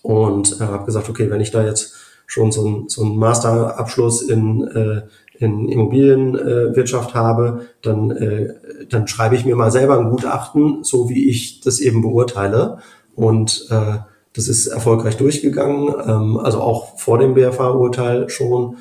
[0.02, 4.22] und äh, habe gesagt, okay, wenn ich da jetzt schon so ein, so ein Masterabschluss
[4.22, 5.02] in, äh,
[5.38, 8.54] in Immobilienwirtschaft habe, dann, äh,
[8.90, 12.78] dann schreibe ich mir mal selber ein Gutachten, so wie ich das eben beurteile.
[13.16, 13.98] Und äh,
[14.34, 18.78] das ist erfolgreich durchgegangen, ähm, also auch vor dem BFH-Urteil schon.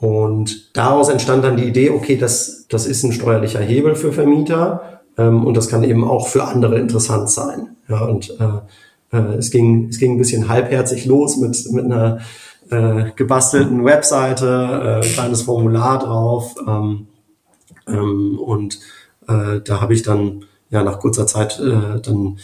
[0.00, 5.00] Und daraus entstand dann die Idee, okay, das, das ist ein steuerlicher Hebel für Vermieter
[5.16, 7.76] ähm, und das kann eben auch für andere interessant sein.
[7.88, 12.20] Ja, und äh, äh, es, ging, es ging ein bisschen halbherzig los mit, mit einer
[12.70, 16.54] äh, gebastelten Webseite, äh, kleines Formular drauf.
[16.66, 17.08] Ähm,
[17.88, 18.78] ähm, und
[19.26, 22.38] äh, da habe ich dann ja nach kurzer Zeit äh, dann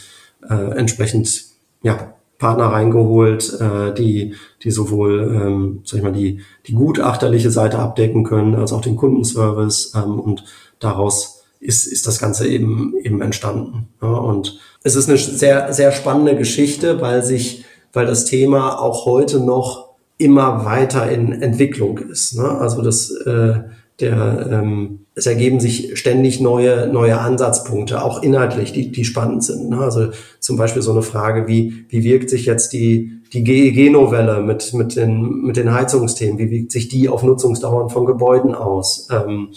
[0.49, 1.45] äh, entsprechend
[1.83, 7.79] ja, Partner reingeholt, äh, die, die sowohl, ähm, sag ich mal, die, die gutachterliche Seite
[7.79, 9.93] abdecken können, als auch den Kundenservice.
[9.95, 10.43] Ähm, und
[10.79, 13.87] daraus ist, ist das Ganze eben, eben entstanden.
[14.01, 19.05] Ja, und es ist eine sehr, sehr spannende Geschichte, weil sich weil das Thema auch
[19.05, 22.37] heute noch immer weiter in Entwicklung ist.
[22.37, 22.47] Ne?
[22.47, 23.61] Also das, äh,
[23.99, 29.69] der, ähm, es ergeben sich ständig neue, neue Ansatzpunkte, auch inhaltlich, die, die spannend sind.
[29.69, 29.79] Ne?
[29.79, 34.73] Also zum Beispiel so eine Frage, wie, wie wirkt sich jetzt die, die GEG-Novelle mit,
[34.73, 39.07] mit, den, mit den Heizungsthemen, wie wirkt sich die auf Nutzungsdauern von Gebäuden aus?
[39.11, 39.49] Ähm,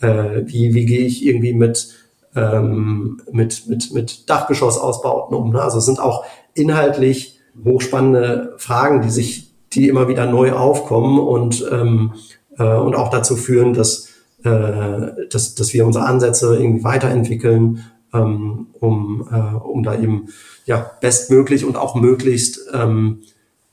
[0.00, 1.88] äh, wie, wie gehe ich irgendwie mit,
[2.34, 5.50] ähm, mit, mit, mit Dachgeschossausbauten um?
[5.50, 5.60] Ne?
[5.60, 6.24] Also es sind auch
[6.54, 12.14] inhaltlich hochspannende Fragen, die sich, die immer wieder neu aufkommen und, ähm,
[12.58, 14.08] äh, und auch dazu führen, dass,
[14.44, 20.28] äh, dass, dass wir unsere Ansätze irgendwie weiterentwickeln, ähm, um, äh, um da eben
[20.64, 23.22] ja, bestmöglich und auch möglichst, ähm,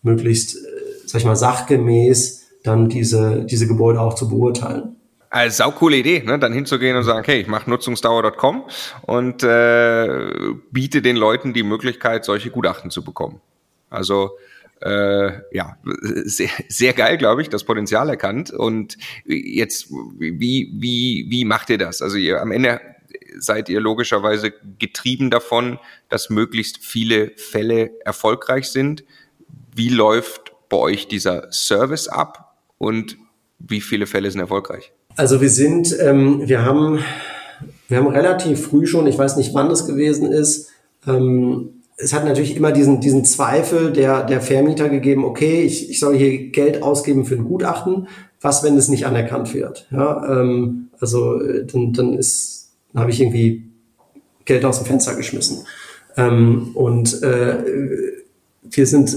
[0.01, 0.59] möglichst, äh,
[1.05, 4.95] sag ich mal, sachgemäß dann diese, diese Gebäude auch zu beurteilen.
[5.31, 6.39] Also saukoole Idee, ne?
[6.39, 8.63] dann hinzugehen und sagen, okay, ich mache nutzungsdauer.com
[9.03, 10.07] und äh,
[10.71, 13.39] biete den Leuten die Möglichkeit, solche Gutachten zu bekommen.
[13.91, 14.31] Also
[14.81, 15.77] äh, ja,
[16.23, 18.51] sehr, sehr geil, glaube ich, das Potenzial erkannt.
[18.51, 19.89] Und jetzt,
[20.19, 22.01] wie, wie, wie macht ihr das?
[22.01, 22.79] Also ihr, am Ende
[23.37, 29.03] seid ihr logischerweise getrieben davon, dass möglichst viele Fälle erfolgreich sind.
[29.75, 33.17] Wie läuft bei euch dieser Service ab und
[33.59, 34.91] wie viele Fälle sind erfolgreich?
[35.15, 37.03] Also wir sind, ähm, wir haben,
[37.87, 40.69] wir haben relativ früh schon, ich weiß nicht, wann das gewesen ist,
[41.05, 45.99] ähm, es hat natürlich immer diesen, diesen Zweifel der, der Vermieter gegeben, okay, ich, ich
[45.99, 48.07] soll hier Geld ausgeben für ein Gutachten,
[48.41, 49.85] was, wenn es nicht anerkannt wird?
[49.91, 53.65] Ja, ähm, also dann, dann ist, dann habe ich irgendwie
[54.45, 55.65] Geld aus dem Fenster geschmissen.
[56.15, 57.57] Ähm, und äh,
[58.63, 59.15] wir sind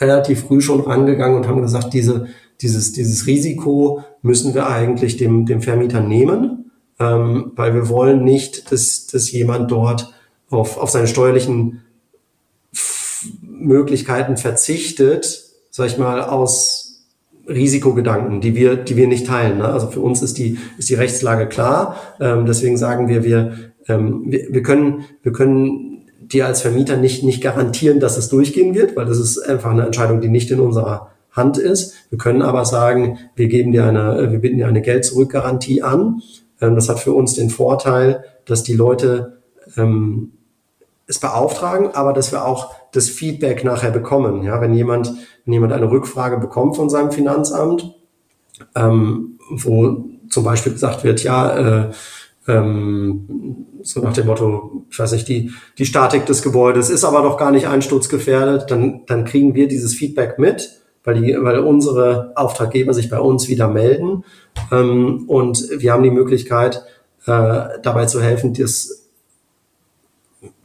[0.00, 2.28] relativ früh schon rangegangen und haben gesagt, diese,
[2.62, 8.72] dieses, dieses Risiko müssen wir eigentlich dem, dem Vermieter nehmen, ähm, weil wir wollen nicht,
[8.72, 10.14] dass, dass jemand dort
[10.48, 11.82] auf, auf seine steuerlichen
[13.42, 17.04] Möglichkeiten verzichtet, sag ich mal, aus
[17.48, 19.58] Risikogedanken, die wir, die wir nicht teilen.
[19.58, 19.64] Ne?
[19.64, 21.96] Also für uns ist die, ist die Rechtslage klar.
[22.20, 23.52] Ähm, deswegen sagen wir, wir,
[23.88, 28.74] ähm, wir, wir können, wir können dir als Vermieter nicht, nicht garantieren, dass es durchgehen
[28.74, 31.94] wird, weil das ist einfach eine Entscheidung, die nicht in unserer Hand ist.
[32.10, 36.22] Wir können aber sagen, wir geben dir eine, wir bieten dir eine Geld-Zurück-Garantie an.
[36.60, 39.38] Ähm, das hat für uns den Vorteil, dass die Leute
[39.76, 40.32] ähm,
[41.12, 44.42] es beauftragen, aber dass wir auch das Feedback nachher bekommen.
[44.42, 45.12] Ja, wenn jemand,
[45.44, 47.94] wenn jemand eine Rückfrage bekommt von seinem Finanzamt,
[48.74, 51.90] ähm, wo zum Beispiel gesagt wird, ja, äh,
[52.48, 57.22] ähm, so nach dem Motto, ich weiß nicht, die, die Statik des Gebäudes ist aber
[57.22, 62.32] doch gar nicht einsturzgefährdet, dann, dann kriegen wir dieses Feedback mit weil, die, weil unsere
[62.36, 64.24] Auftraggeber sich bei uns wieder melden.
[64.70, 66.84] Ähm, und wir haben die Möglichkeit,
[67.26, 69.01] äh, dabei zu helfen, das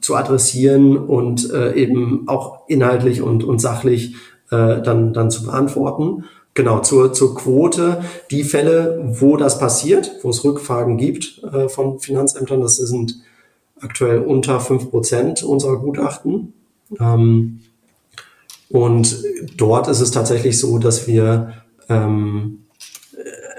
[0.01, 4.15] zu adressieren und äh, eben auch inhaltlich und, und sachlich
[4.49, 6.25] äh, dann, dann zu beantworten.
[6.53, 8.01] Genau, zur, zur Quote.
[8.31, 13.19] Die Fälle, wo das passiert, wo es Rückfragen gibt äh, von Finanzämtern, das sind
[13.79, 16.53] aktuell unter fünf Prozent unserer Gutachten.
[16.99, 17.59] Ähm,
[18.69, 19.23] und
[19.55, 21.53] dort ist es tatsächlich so, dass wir,
[21.89, 22.65] ähm,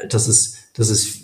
[0.08, 1.20] dass es, dass es,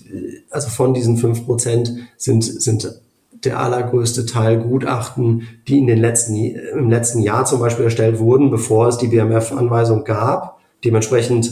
[0.51, 3.01] also von diesen fünf Prozent sind, sind
[3.45, 8.51] der allergrößte Teil Gutachten, die in den letzten, im letzten Jahr zum Beispiel erstellt wurden,
[8.51, 10.61] bevor es die BMF-Anweisung gab.
[10.85, 11.51] Dementsprechend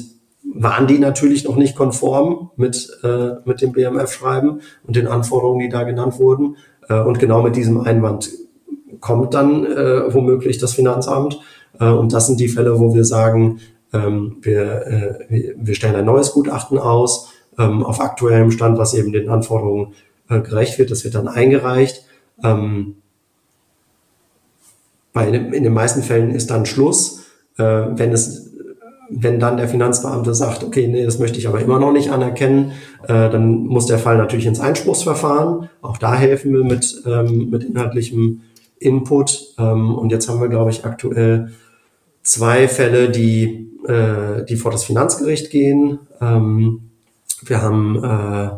[0.54, 5.68] waren die natürlich noch nicht konform mit, äh, mit dem BMF-Schreiben und den Anforderungen, die
[5.68, 6.56] da genannt wurden.
[6.88, 8.30] Äh, und genau mit diesem Einwand
[9.00, 11.40] kommt dann äh, womöglich das Finanzamt
[11.78, 13.60] äh, und das sind die Fälle, wo wir sagen,
[13.92, 19.12] ähm, wir, äh, wir stellen ein neues Gutachten aus ähm, auf aktuellem Stand, was eben
[19.12, 19.94] den Anforderungen
[20.32, 20.90] äh, gerecht wird.
[20.90, 22.04] Das wird dann eingereicht.
[22.42, 22.96] Ähm,
[25.12, 27.20] bei, in den meisten Fällen ist dann Schluss.
[27.56, 28.52] wenn es
[29.14, 32.72] wenn dann der Finanzbeamte sagt, okay, nee, das möchte ich aber immer noch nicht anerkennen,
[33.04, 35.68] äh, dann muss der Fall natürlich ins Einspruchsverfahren.
[35.82, 38.40] Auch da helfen wir mit, ähm, mit inhaltlichem
[38.78, 39.54] Input.
[39.58, 41.52] Ähm, und jetzt haben wir, glaube ich, aktuell
[42.22, 45.98] zwei Fälle, die, äh, die vor das Finanzgericht gehen.
[46.20, 46.90] Ähm,
[47.44, 48.50] wir haben äh,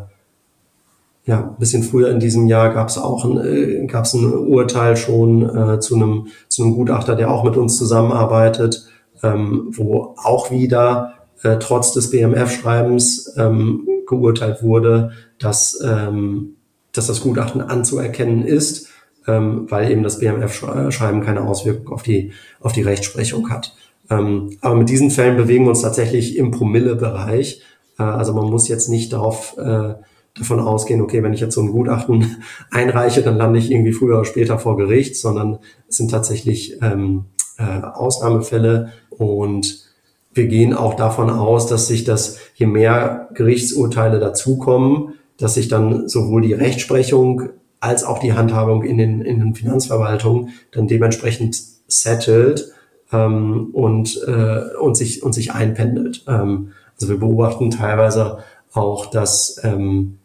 [1.25, 4.95] ja ein bisschen früher in diesem Jahr gab es auch ein, äh, gab's ein Urteil
[4.97, 8.85] schon äh, zu einem zu einem Gutachter, der auch mit uns zusammenarbeitet,
[9.23, 16.55] ähm, wo auch wieder äh, trotz des BMF-Schreibens ähm, geurteilt wurde, dass ähm,
[16.91, 18.87] dass das Gutachten anzuerkennen ist
[19.27, 23.75] ähm, weil eben das BMF-Schreiben keine Auswirkung auf die, auf die Rechtsprechung hat.
[24.09, 27.61] Ähm, aber mit diesen Fällen bewegen wir uns tatsächlich im Promille-Bereich.
[27.97, 29.95] Äh, also man muss jetzt nicht darauf äh,
[30.37, 32.37] davon ausgehen, okay, wenn ich jetzt so ein Gutachten
[32.71, 37.25] einreiche, dann lande ich irgendwie früher oder später vor Gericht, sondern es sind tatsächlich ähm,
[37.57, 39.85] äh, Ausnahmefälle und
[40.33, 46.09] wir gehen auch davon aus, dass sich das, je mehr Gerichtsurteile dazukommen, dass sich dann
[46.09, 52.73] sowohl die Rechtsprechung als auch die Handhabung in den, in den Finanzverwaltungen dann dementsprechend settelt
[53.13, 56.25] ähm, und, äh, und, sich, und sich einpendelt.
[56.27, 58.39] Ähm, also wir beobachten teilweise
[58.73, 60.17] auch, dass, ähm,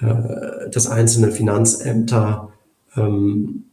[0.00, 2.52] äh, dass einzelne Finanzämter
[2.96, 3.64] ähm,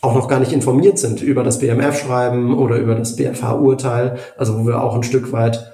[0.00, 4.66] auch noch gar nicht informiert sind über das BMF-Schreiben oder über das BFH-Urteil, also wo
[4.66, 5.72] wir auch ein Stück weit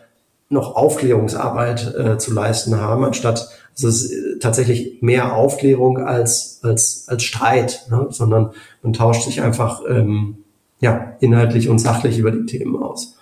[0.49, 6.61] noch Aufklärungsarbeit äh, zu leisten haben, anstatt also es ist äh, tatsächlich mehr Aufklärung als
[6.63, 8.09] als als Streit, ne?
[8.11, 8.51] sondern
[8.83, 10.39] man tauscht sich einfach ähm,
[10.81, 13.17] ja inhaltlich und sachlich über die Themen aus.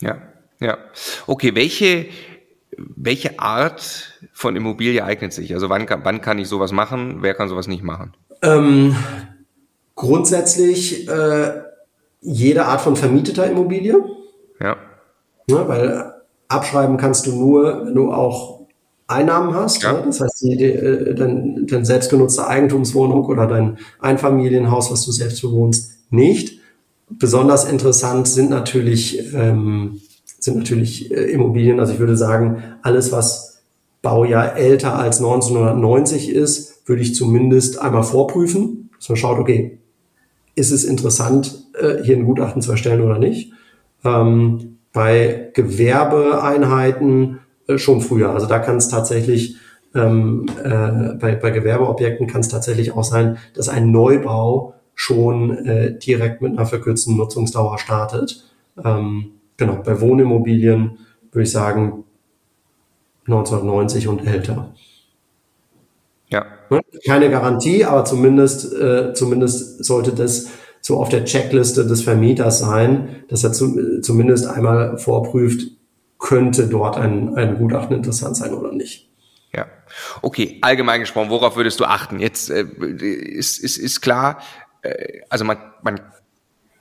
[0.00, 0.18] Ja,
[0.60, 0.78] ja.
[1.26, 2.06] Okay, welche
[2.78, 5.54] welche Art von Immobilie eignet sich?
[5.54, 7.18] Also wann kann, wann kann ich sowas machen?
[7.20, 8.14] Wer kann sowas nicht machen?
[8.42, 8.96] Ähm,
[9.94, 11.62] grundsätzlich äh,
[12.20, 13.96] jede Art von vermieteter Immobilie.
[14.60, 14.76] Ja.
[15.48, 15.68] ja.
[15.68, 16.14] Weil
[16.48, 18.66] abschreiben kannst du nur, wenn du auch
[19.06, 19.82] Einnahmen hast.
[19.82, 19.92] Ja.
[19.92, 20.02] Ne?
[20.06, 25.42] Das heißt, die, die, äh, dein, dein selbstgenutzte Eigentumswohnung oder dein Einfamilienhaus, was du selbst
[25.42, 26.60] bewohnst, nicht.
[27.10, 30.00] Besonders interessant sind natürlich, ähm,
[30.44, 31.80] sind natürlich äh, Immobilien.
[31.80, 33.62] Also ich würde sagen, alles, was
[34.02, 39.78] Baujahr älter als 1990 ist, würde ich zumindest einmal vorprüfen, dass man schaut, okay,
[40.54, 43.52] ist es interessant, äh, hier ein Gutachten zu erstellen oder nicht.
[44.04, 48.30] Ähm, bei Gewerbeeinheiten äh, schon früher.
[48.30, 49.56] Also da kann es tatsächlich
[49.94, 55.98] ähm, äh, bei, bei Gewerbeobjekten kann es tatsächlich auch sein, dass ein Neubau schon äh,
[55.98, 58.44] direkt mit einer verkürzten Nutzungsdauer startet.
[58.84, 60.98] Ähm, genau, bei Wohnimmobilien
[61.32, 62.04] würde ich sagen
[63.26, 64.74] 1990 und älter.
[66.28, 66.46] Ja.
[66.70, 66.80] Ne?
[67.06, 70.48] Keine Garantie, aber zumindest, äh, zumindest sollte das
[70.80, 75.70] so auf der Checkliste des Vermieters sein, dass er zu, zumindest einmal vorprüft,
[76.18, 79.08] könnte dort ein, ein Gutachten interessant sein oder nicht.
[79.54, 79.66] Ja,
[80.22, 80.58] okay.
[80.62, 82.18] Allgemein gesprochen, worauf würdest du achten?
[82.18, 84.40] Jetzt äh, ist, ist, ist klar,
[84.82, 86.00] äh, also man, man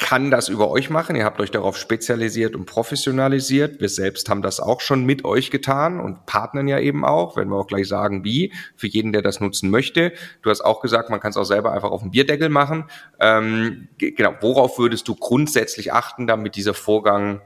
[0.04, 1.16] kann das über euch machen.
[1.16, 3.80] Ihr habt euch darauf spezialisiert und professionalisiert.
[3.80, 7.48] Wir selbst haben das auch schon mit euch getan und partnern ja eben auch, wenn
[7.48, 10.12] wir auch gleich sagen, wie, für jeden, der das nutzen möchte.
[10.42, 12.84] Du hast auch gesagt, man kann es auch selber einfach auf dem Bierdeckel machen.
[13.22, 17.40] Ähm, genau, worauf würdest du grundsätzlich achten, damit dieser Vorgang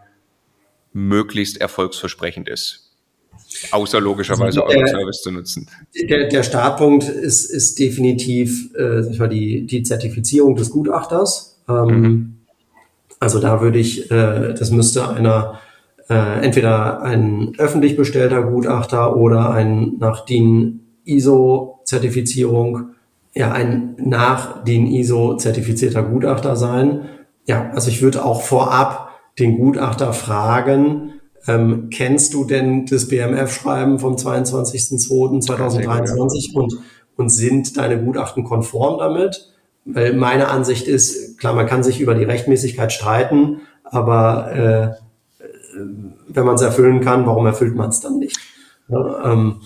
[0.94, 2.92] möglichst erfolgsversprechend ist?
[3.70, 5.70] Außer logischerweise also euren Service zu nutzen.
[6.10, 11.62] Der, der Startpunkt ist, ist definitiv äh, die, die Zertifizierung des Gutachters.
[11.70, 12.37] Ähm, mhm.
[13.20, 15.60] Also da würde ich, äh, das müsste einer
[16.10, 22.92] äh, entweder ein öffentlich bestellter Gutachter oder ein nach DIN ISO-Zertifizierung,
[23.34, 27.02] ja, ein nach DIN ISO-zertifizierter Gutachter sein.
[27.46, 31.14] Ja, also ich würde auch vorab den Gutachter fragen,
[31.48, 36.74] ähm, kennst du denn das BMF-Schreiben vom 22.02.2023 und,
[37.16, 39.54] und sind deine Gutachten konform damit?
[39.90, 44.90] Weil meine Ansicht ist, klar, man kann sich über die Rechtmäßigkeit streiten, aber äh,
[46.28, 48.38] wenn man es erfüllen kann, warum erfüllt man es dann nicht?
[48.90, 49.62] Ja, ähm,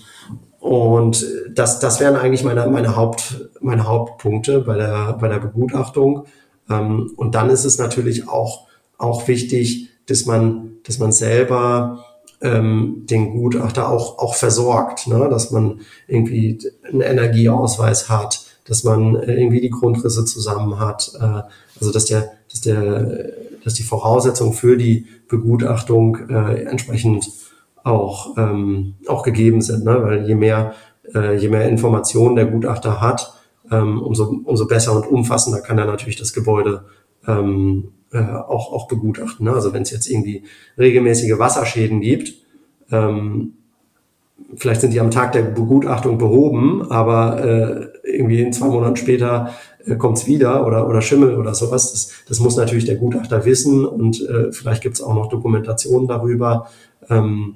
[0.60, 6.26] und das, das wären eigentlich meine, meine, Haupt, meine Hauptpunkte bei der, bei der Begutachtung.
[6.70, 8.68] Ähm, und dann ist es natürlich auch,
[9.00, 12.06] auch wichtig, dass man, dass man selber
[12.42, 15.28] ähm, den Gutachter auch, auch versorgt, ne?
[15.30, 21.42] dass man irgendwie einen Energieausweis hat, dass man äh, irgendwie die Grundrisse zusammen hat, äh,
[21.80, 27.30] also dass der, dass der, dass die Voraussetzungen für die Begutachtung äh, entsprechend
[27.84, 30.04] auch ähm, auch gegeben sind, ne?
[30.04, 30.74] weil je mehr
[31.16, 33.34] äh, je mehr Informationen der Gutachter hat,
[33.72, 36.86] ähm, umso umso besser und umfassender kann er natürlich das Gebäude
[37.28, 39.46] ähm, äh, auch auch begutachten.
[39.46, 39.54] Ne?
[39.54, 40.44] Also wenn es jetzt irgendwie
[40.78, 42.34] regelmäßige Wasserschäden gibt,
[42.92, 43.54] ähm,
[44.56, 49.54] vielleicht sind die am Tag der Begutachtung behoben, aber äh, irgendwie in zwei Monaten später
[49.86, 51.92] äh, kommt es wieder oder, oder Schimmel oder sowas.
[51.92, 56.08] Das, das muss natürlich der Gutachter wissen und äh, vielleicht gibt es auch noch Dokumentationen
[56.08, 56.68] darüber.
[57.10, 57.56] Ähm,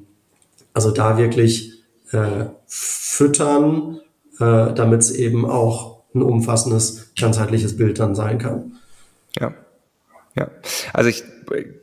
[0.74, 4.00] also da wirklich äh, füttern,
[4.40, 8.74] äh, damit es eben auch ein umfassendes, ganzheitliches Bild dann sein kann.
[9.40, 9.54] Ja.
[10.38, 10.50] Ja,
[10.92, 11.24] also ich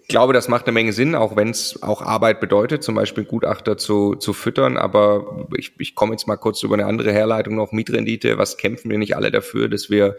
[0.09, 3.77] glaube, das macht eine Menge Sinn, auch wenn es auch Arbeit bedeutet, zum Beispiel Gutachter
[3.77, 4.77] zu, zu füttern.
[4.77, 8.39] Aber ich, ich komme jetzt mal kurz über eine andere Herleitung noch, Mietrendite.
[8.39, 10.17] Was kämpfen wir nicht alle dafür, dass wir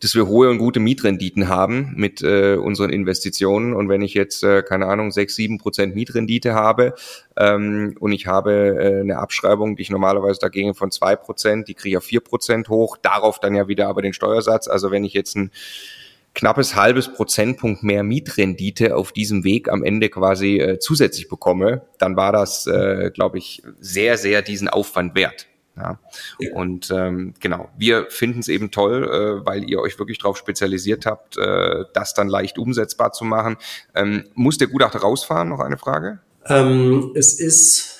[0.00, 3.72] dass wir hohe und gute Mietrenditen haben mit äh, unseren Investitionen.
[3.72, 6.94] Und wenn ich jetzt, äh, keine Ahnung, sechs, sieben Prozent Mietrendite habe
[7.36, 11.74] ähm, und ich habe äh, eine Abschreibung, die ich normalerweise dagegen von zwei Prozent, die
[11.74, 14.68] kriege ich auf vier Prozent hoch, darauf dann ja wieder aber den Steuersatz.
[14.68, 15.50] Also wenn ich jetzt ein
[16.36, 22.14] knappes halbes Prozentpunkt mehr Mietrendite auf diesem Weg am Ende quasi äh, zusätzlich bekomme, dann
[22.14, 25.46] war das, äh, glaube ich, sehr, sehr diesen Aufwand wert.
[25.76, 25.98] Ja.
[26.54, 31.06] Und ähm, genau, wir finden es eben toll, äh, weil ihr euch wirklich darauf spezialisiert
[31.06, 33.56] habt, äh, das dann leicht umsetzbar zu machen.
[33.94, 35.48] Ähm, muss der Gutachter rausfahren?
[35.48, 36.20] Noch eine Frage?
[36.46, 37.95] Ähm, es ist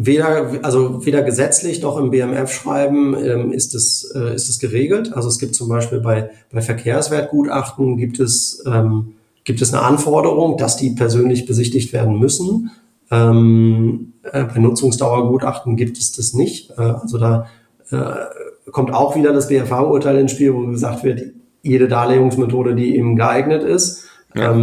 [0.00, 5.12] weder, also weder gesetzlich noch im BMF-Schreiben ähm, ist, es, äh, ist es geregelt.
[5.12, 10.56] Also es gibt zum Beispiel bei, bei Verkehrswertgutachten gibt es, ähm, gibt es eine Anforderung,
[10.56, 12.70] dass die persönlich besichtigt werden müssen.
[13.10, 16.70] Ähm, äh, bei Nutzungsdauergutachten gibt es das nicht.
[16.78, 17.46] Äh, also da
[17.90, 21.22] äh, kommt auch wieder das BFH-Urteil ins Spiel, wo gesagt wird,
[21.62, 24.04] jede Darlegungsmethode, die eben geeignet ist.
[24.36, 24.54] Ja.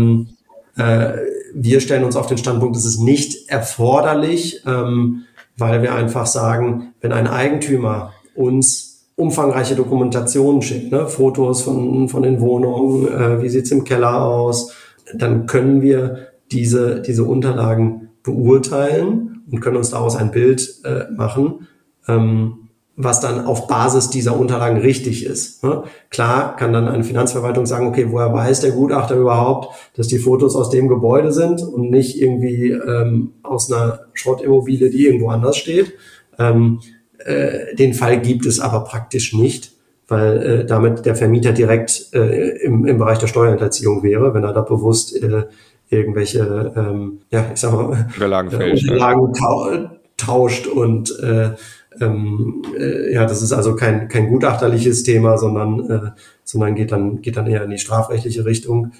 [1.57, 5.23] Wir stellen uns auf den Standpunkt, es ist nicht erforderlich, ähm,
[5.57, 12.23] weil wir einfach sagen, wenn ein Eigentümer uns umfangreiche Dokumentationen schickt, ne, Fotos von, von
[12.23, 14.73] den Wohnungen, äh, wie sieht's im Keller aus,
[15.13, 21.67] dann können wir diese, diese Unterlagen beurteilen und können uns daraus ein Bild äh, machen,
[22.09, 22.64] ähm,
[22.97, 25.63] was dann auf Basis dieser Unterlagen richtig ist.
[25.63, 25.83] Ne?
[26.09, 30.55] Klar kann dann eine Finanzverwaltung sagen, okay, woher weiß der Gutachter überhaupt, dass die Fotos
[30.55, 35.93] aus dem Gebäude sind und nicht irgendwie ähm, aus einer Schrottimmobilie, die irgendwo anders steht.
[36.39, 36.79] Ähm,
[37.19, 39.73] äh, den Fall gibt es aber praktisch nicht,
[40.07, 44.53] weil äh, damit der Vermieter direkt äh, im, im Bereich der Steuerhinterziehung wäre, wenn er
[44.53, 45.43] da bewusst äh,
[45.89, 51.51] irgendwelche, ähm, ja, ich sag mal, Unterlagen, äh, Unterlagen tau tauscht und äh,
[51.99, 56.11] ähm, äh, ja, das ist also kein, kein gutachterliches Thema, sondern, äh,
[56.43, 58.91] sondern geht dann, geht dann eher in die strafrechtliche Richtung.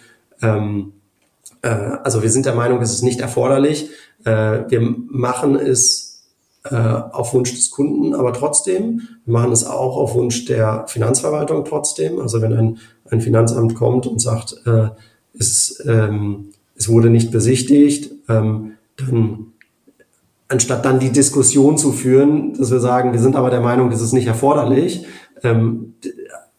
[0.42, 0.94] Ähm,
[1.62, 3.90] äh, also wir sind der Meinung, es ist nicht erforderlich.
[4.24, 6.24] Äh, wir machen es
[6.64, 9.02] äh, auf Wunsch des Kunden, aber trotzdem.
[9.26, 12.20] Wir machen es auch auf Wunsch der Finanzverwaltung trotzdem.
[12.20, 12.78] Also wenn ein,
[13.10, 14.90] ein Finanzamt kommt und sagt, äh,
[15.38, 19.54] es, ähm, es wurde nicht besichtigt, ähm, dann
[20.48, 24.02] anstatt dann die Diskussion zu führen, dass wir sagen, wir sind aber der Meinung, das
[24.02, 25.06] ist nicht erforderlich,
[25.44, 25.96] ähm,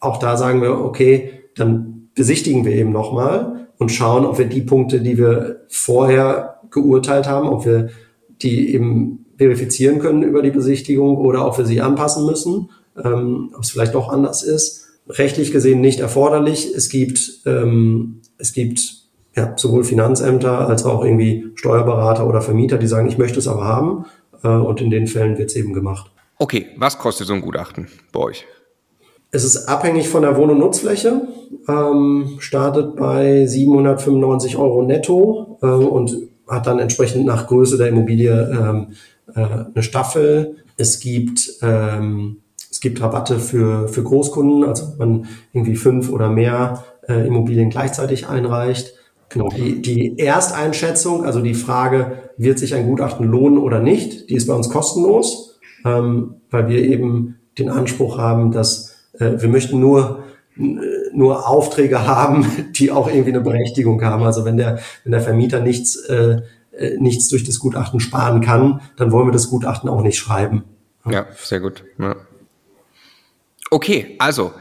[0.00, 4.62] auch da sagen wir, okay, dann besichtigen wir eben nochmal und schauen, ob wir die
[4.62, 7.90] Punkte, die wir vorher geurteilt haben, ob wir
[8.42, 12.70] die eben verifizieren können über die Besichtigung oder ob wir sie anpassen müssen,
[13.02, 14.86] ähm, ob es vielleicht doch anders ist.
[15.08, 16.72] Rechtlich gesehen nicht erforderlich.
[16.74, 19.05] Es gibt, ähm, es gibt
[19.36, 23.64] ja, sowohl Finanzämter als auch irgendwie Steuerberater oder Vermieter, die sagen, ich möchte es aber
[23.64, 24.06] haben.
[24.42, 26.10] Äh, und in den Fällen wird es eben gemacht.
[26.38, 28.46] Okay, was kostet so ein Gutachten bei euch?
[29.30, 31.22] Es ist abhängig von der Wohn- und Nutzfläche,
[31.68, 36.16] ähm, startet bei 795 Euro netto äh, und
[36.48, 38.92] hat dann entsprechend nach Größe der Immobilie ähm,
[39.34, 39.40] äh,
[39.74, 40.56] eine Staffel.
[40.76, 42.38] Es gibt, ähm,
[42.70, 47.68] es gibt Rabatte für, für Großkunden, also wenn man irgendwie fünf oder mehr äh, Immobilien
[47.68, 48.94] gleichzeitig einreicht.
[49.28, 54.34] Genau, die, die Ersteinschätzung, also die Frage, wird sich ein Gutachten lohnen oder nicht, die
[54.34, 59.80] ist bei uns kostenlos, ähm, weil wir eben den Anspruch haben, dass äh, wir möchten
[59.80, 60.22] nur
[61.12, 64.22] nur Aufträge haben, die auch irgendwie eine Berechtigung haben.
[64.22, 66.40] Also wenn der, wenn der Vermieter nichts, äh,
[66.72, 70.64] äh nichts durch das Gutachten sparen kann, dann wollen wir das Gutachten auch nicht schreiben.
[71.04, 71.84] Ja, sehr gut.
[71.98, 72.16] Ja.
[73.70, 74.52] Okay, also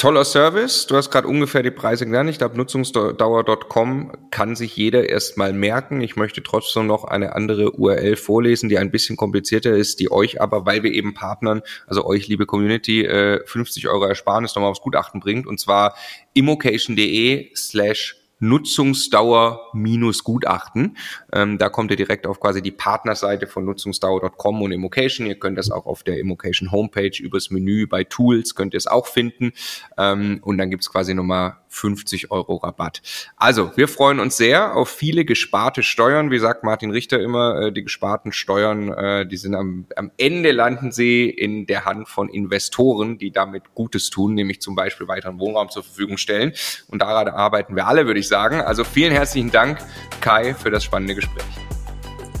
[0.00, 0.86] Toller Service.
[0.86, 2.30] Du hast gerade ungefähr die Preise genannt.
[2.30, 6.00] Ich glaube, Nutzungsdauer.com kann sich jeder erstmal merken.
[6.00, 10.40] Ich möchte trotzdem noch eine andere URL vorlesen, die ein bisschen komplizierter ist, die euch
[10.40, 13.06] aber, weil wir eben Partnern, also euch, liebe Community,
[13.44, 15.46] 50 äh, Euro Ersparnis nochmal aufs Gutachten bringt.
[15.46, 15.94] Und zwar
[16.32, 20.96] immocation.de slash Nutzungsdauer minus Gutachten.
[21.32, 25.26] Ähm, da kommt ihr direkt auf quasi die Partnerseite von Nutzungsdauer.com und Immocation.
[25.26, 28.86] Ihr könnt das auch auf der Immocation Homepage übers Menü bei Tools könnt ihr es
[28.86, 29.52] auch finden.
[29.96, 33.00] Ähm, und dann gibt's quasi nochmal 50 Euro Rabatt.
[33.36, 36.30] Also, wir freuen uns sehr auf viele gesparte Steuern.
[36.30, 40.52] Wie sagt Martin Richter immer, äh, die gesparten Steuern, äh, die sind am, am Ende
[40.52, 45.38] landen sie in der Hand von Investoren, die damit Gutes tun, nämlich zum Beispiel weiteren
[45.38, 46.52] Wohnraum zur Verfügung stellen.
[46.88, 48.60] Und daran arbeiten wir alle, würde ich sagen.
[48.60, 49.78] Also vielen herzlichen Dank,
[50.20, 51.44] Kai, für das spannende Gespräch.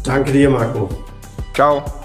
[0.04, 0.88] Danke dir, Marco.
[1.54, 1.99] Ciao.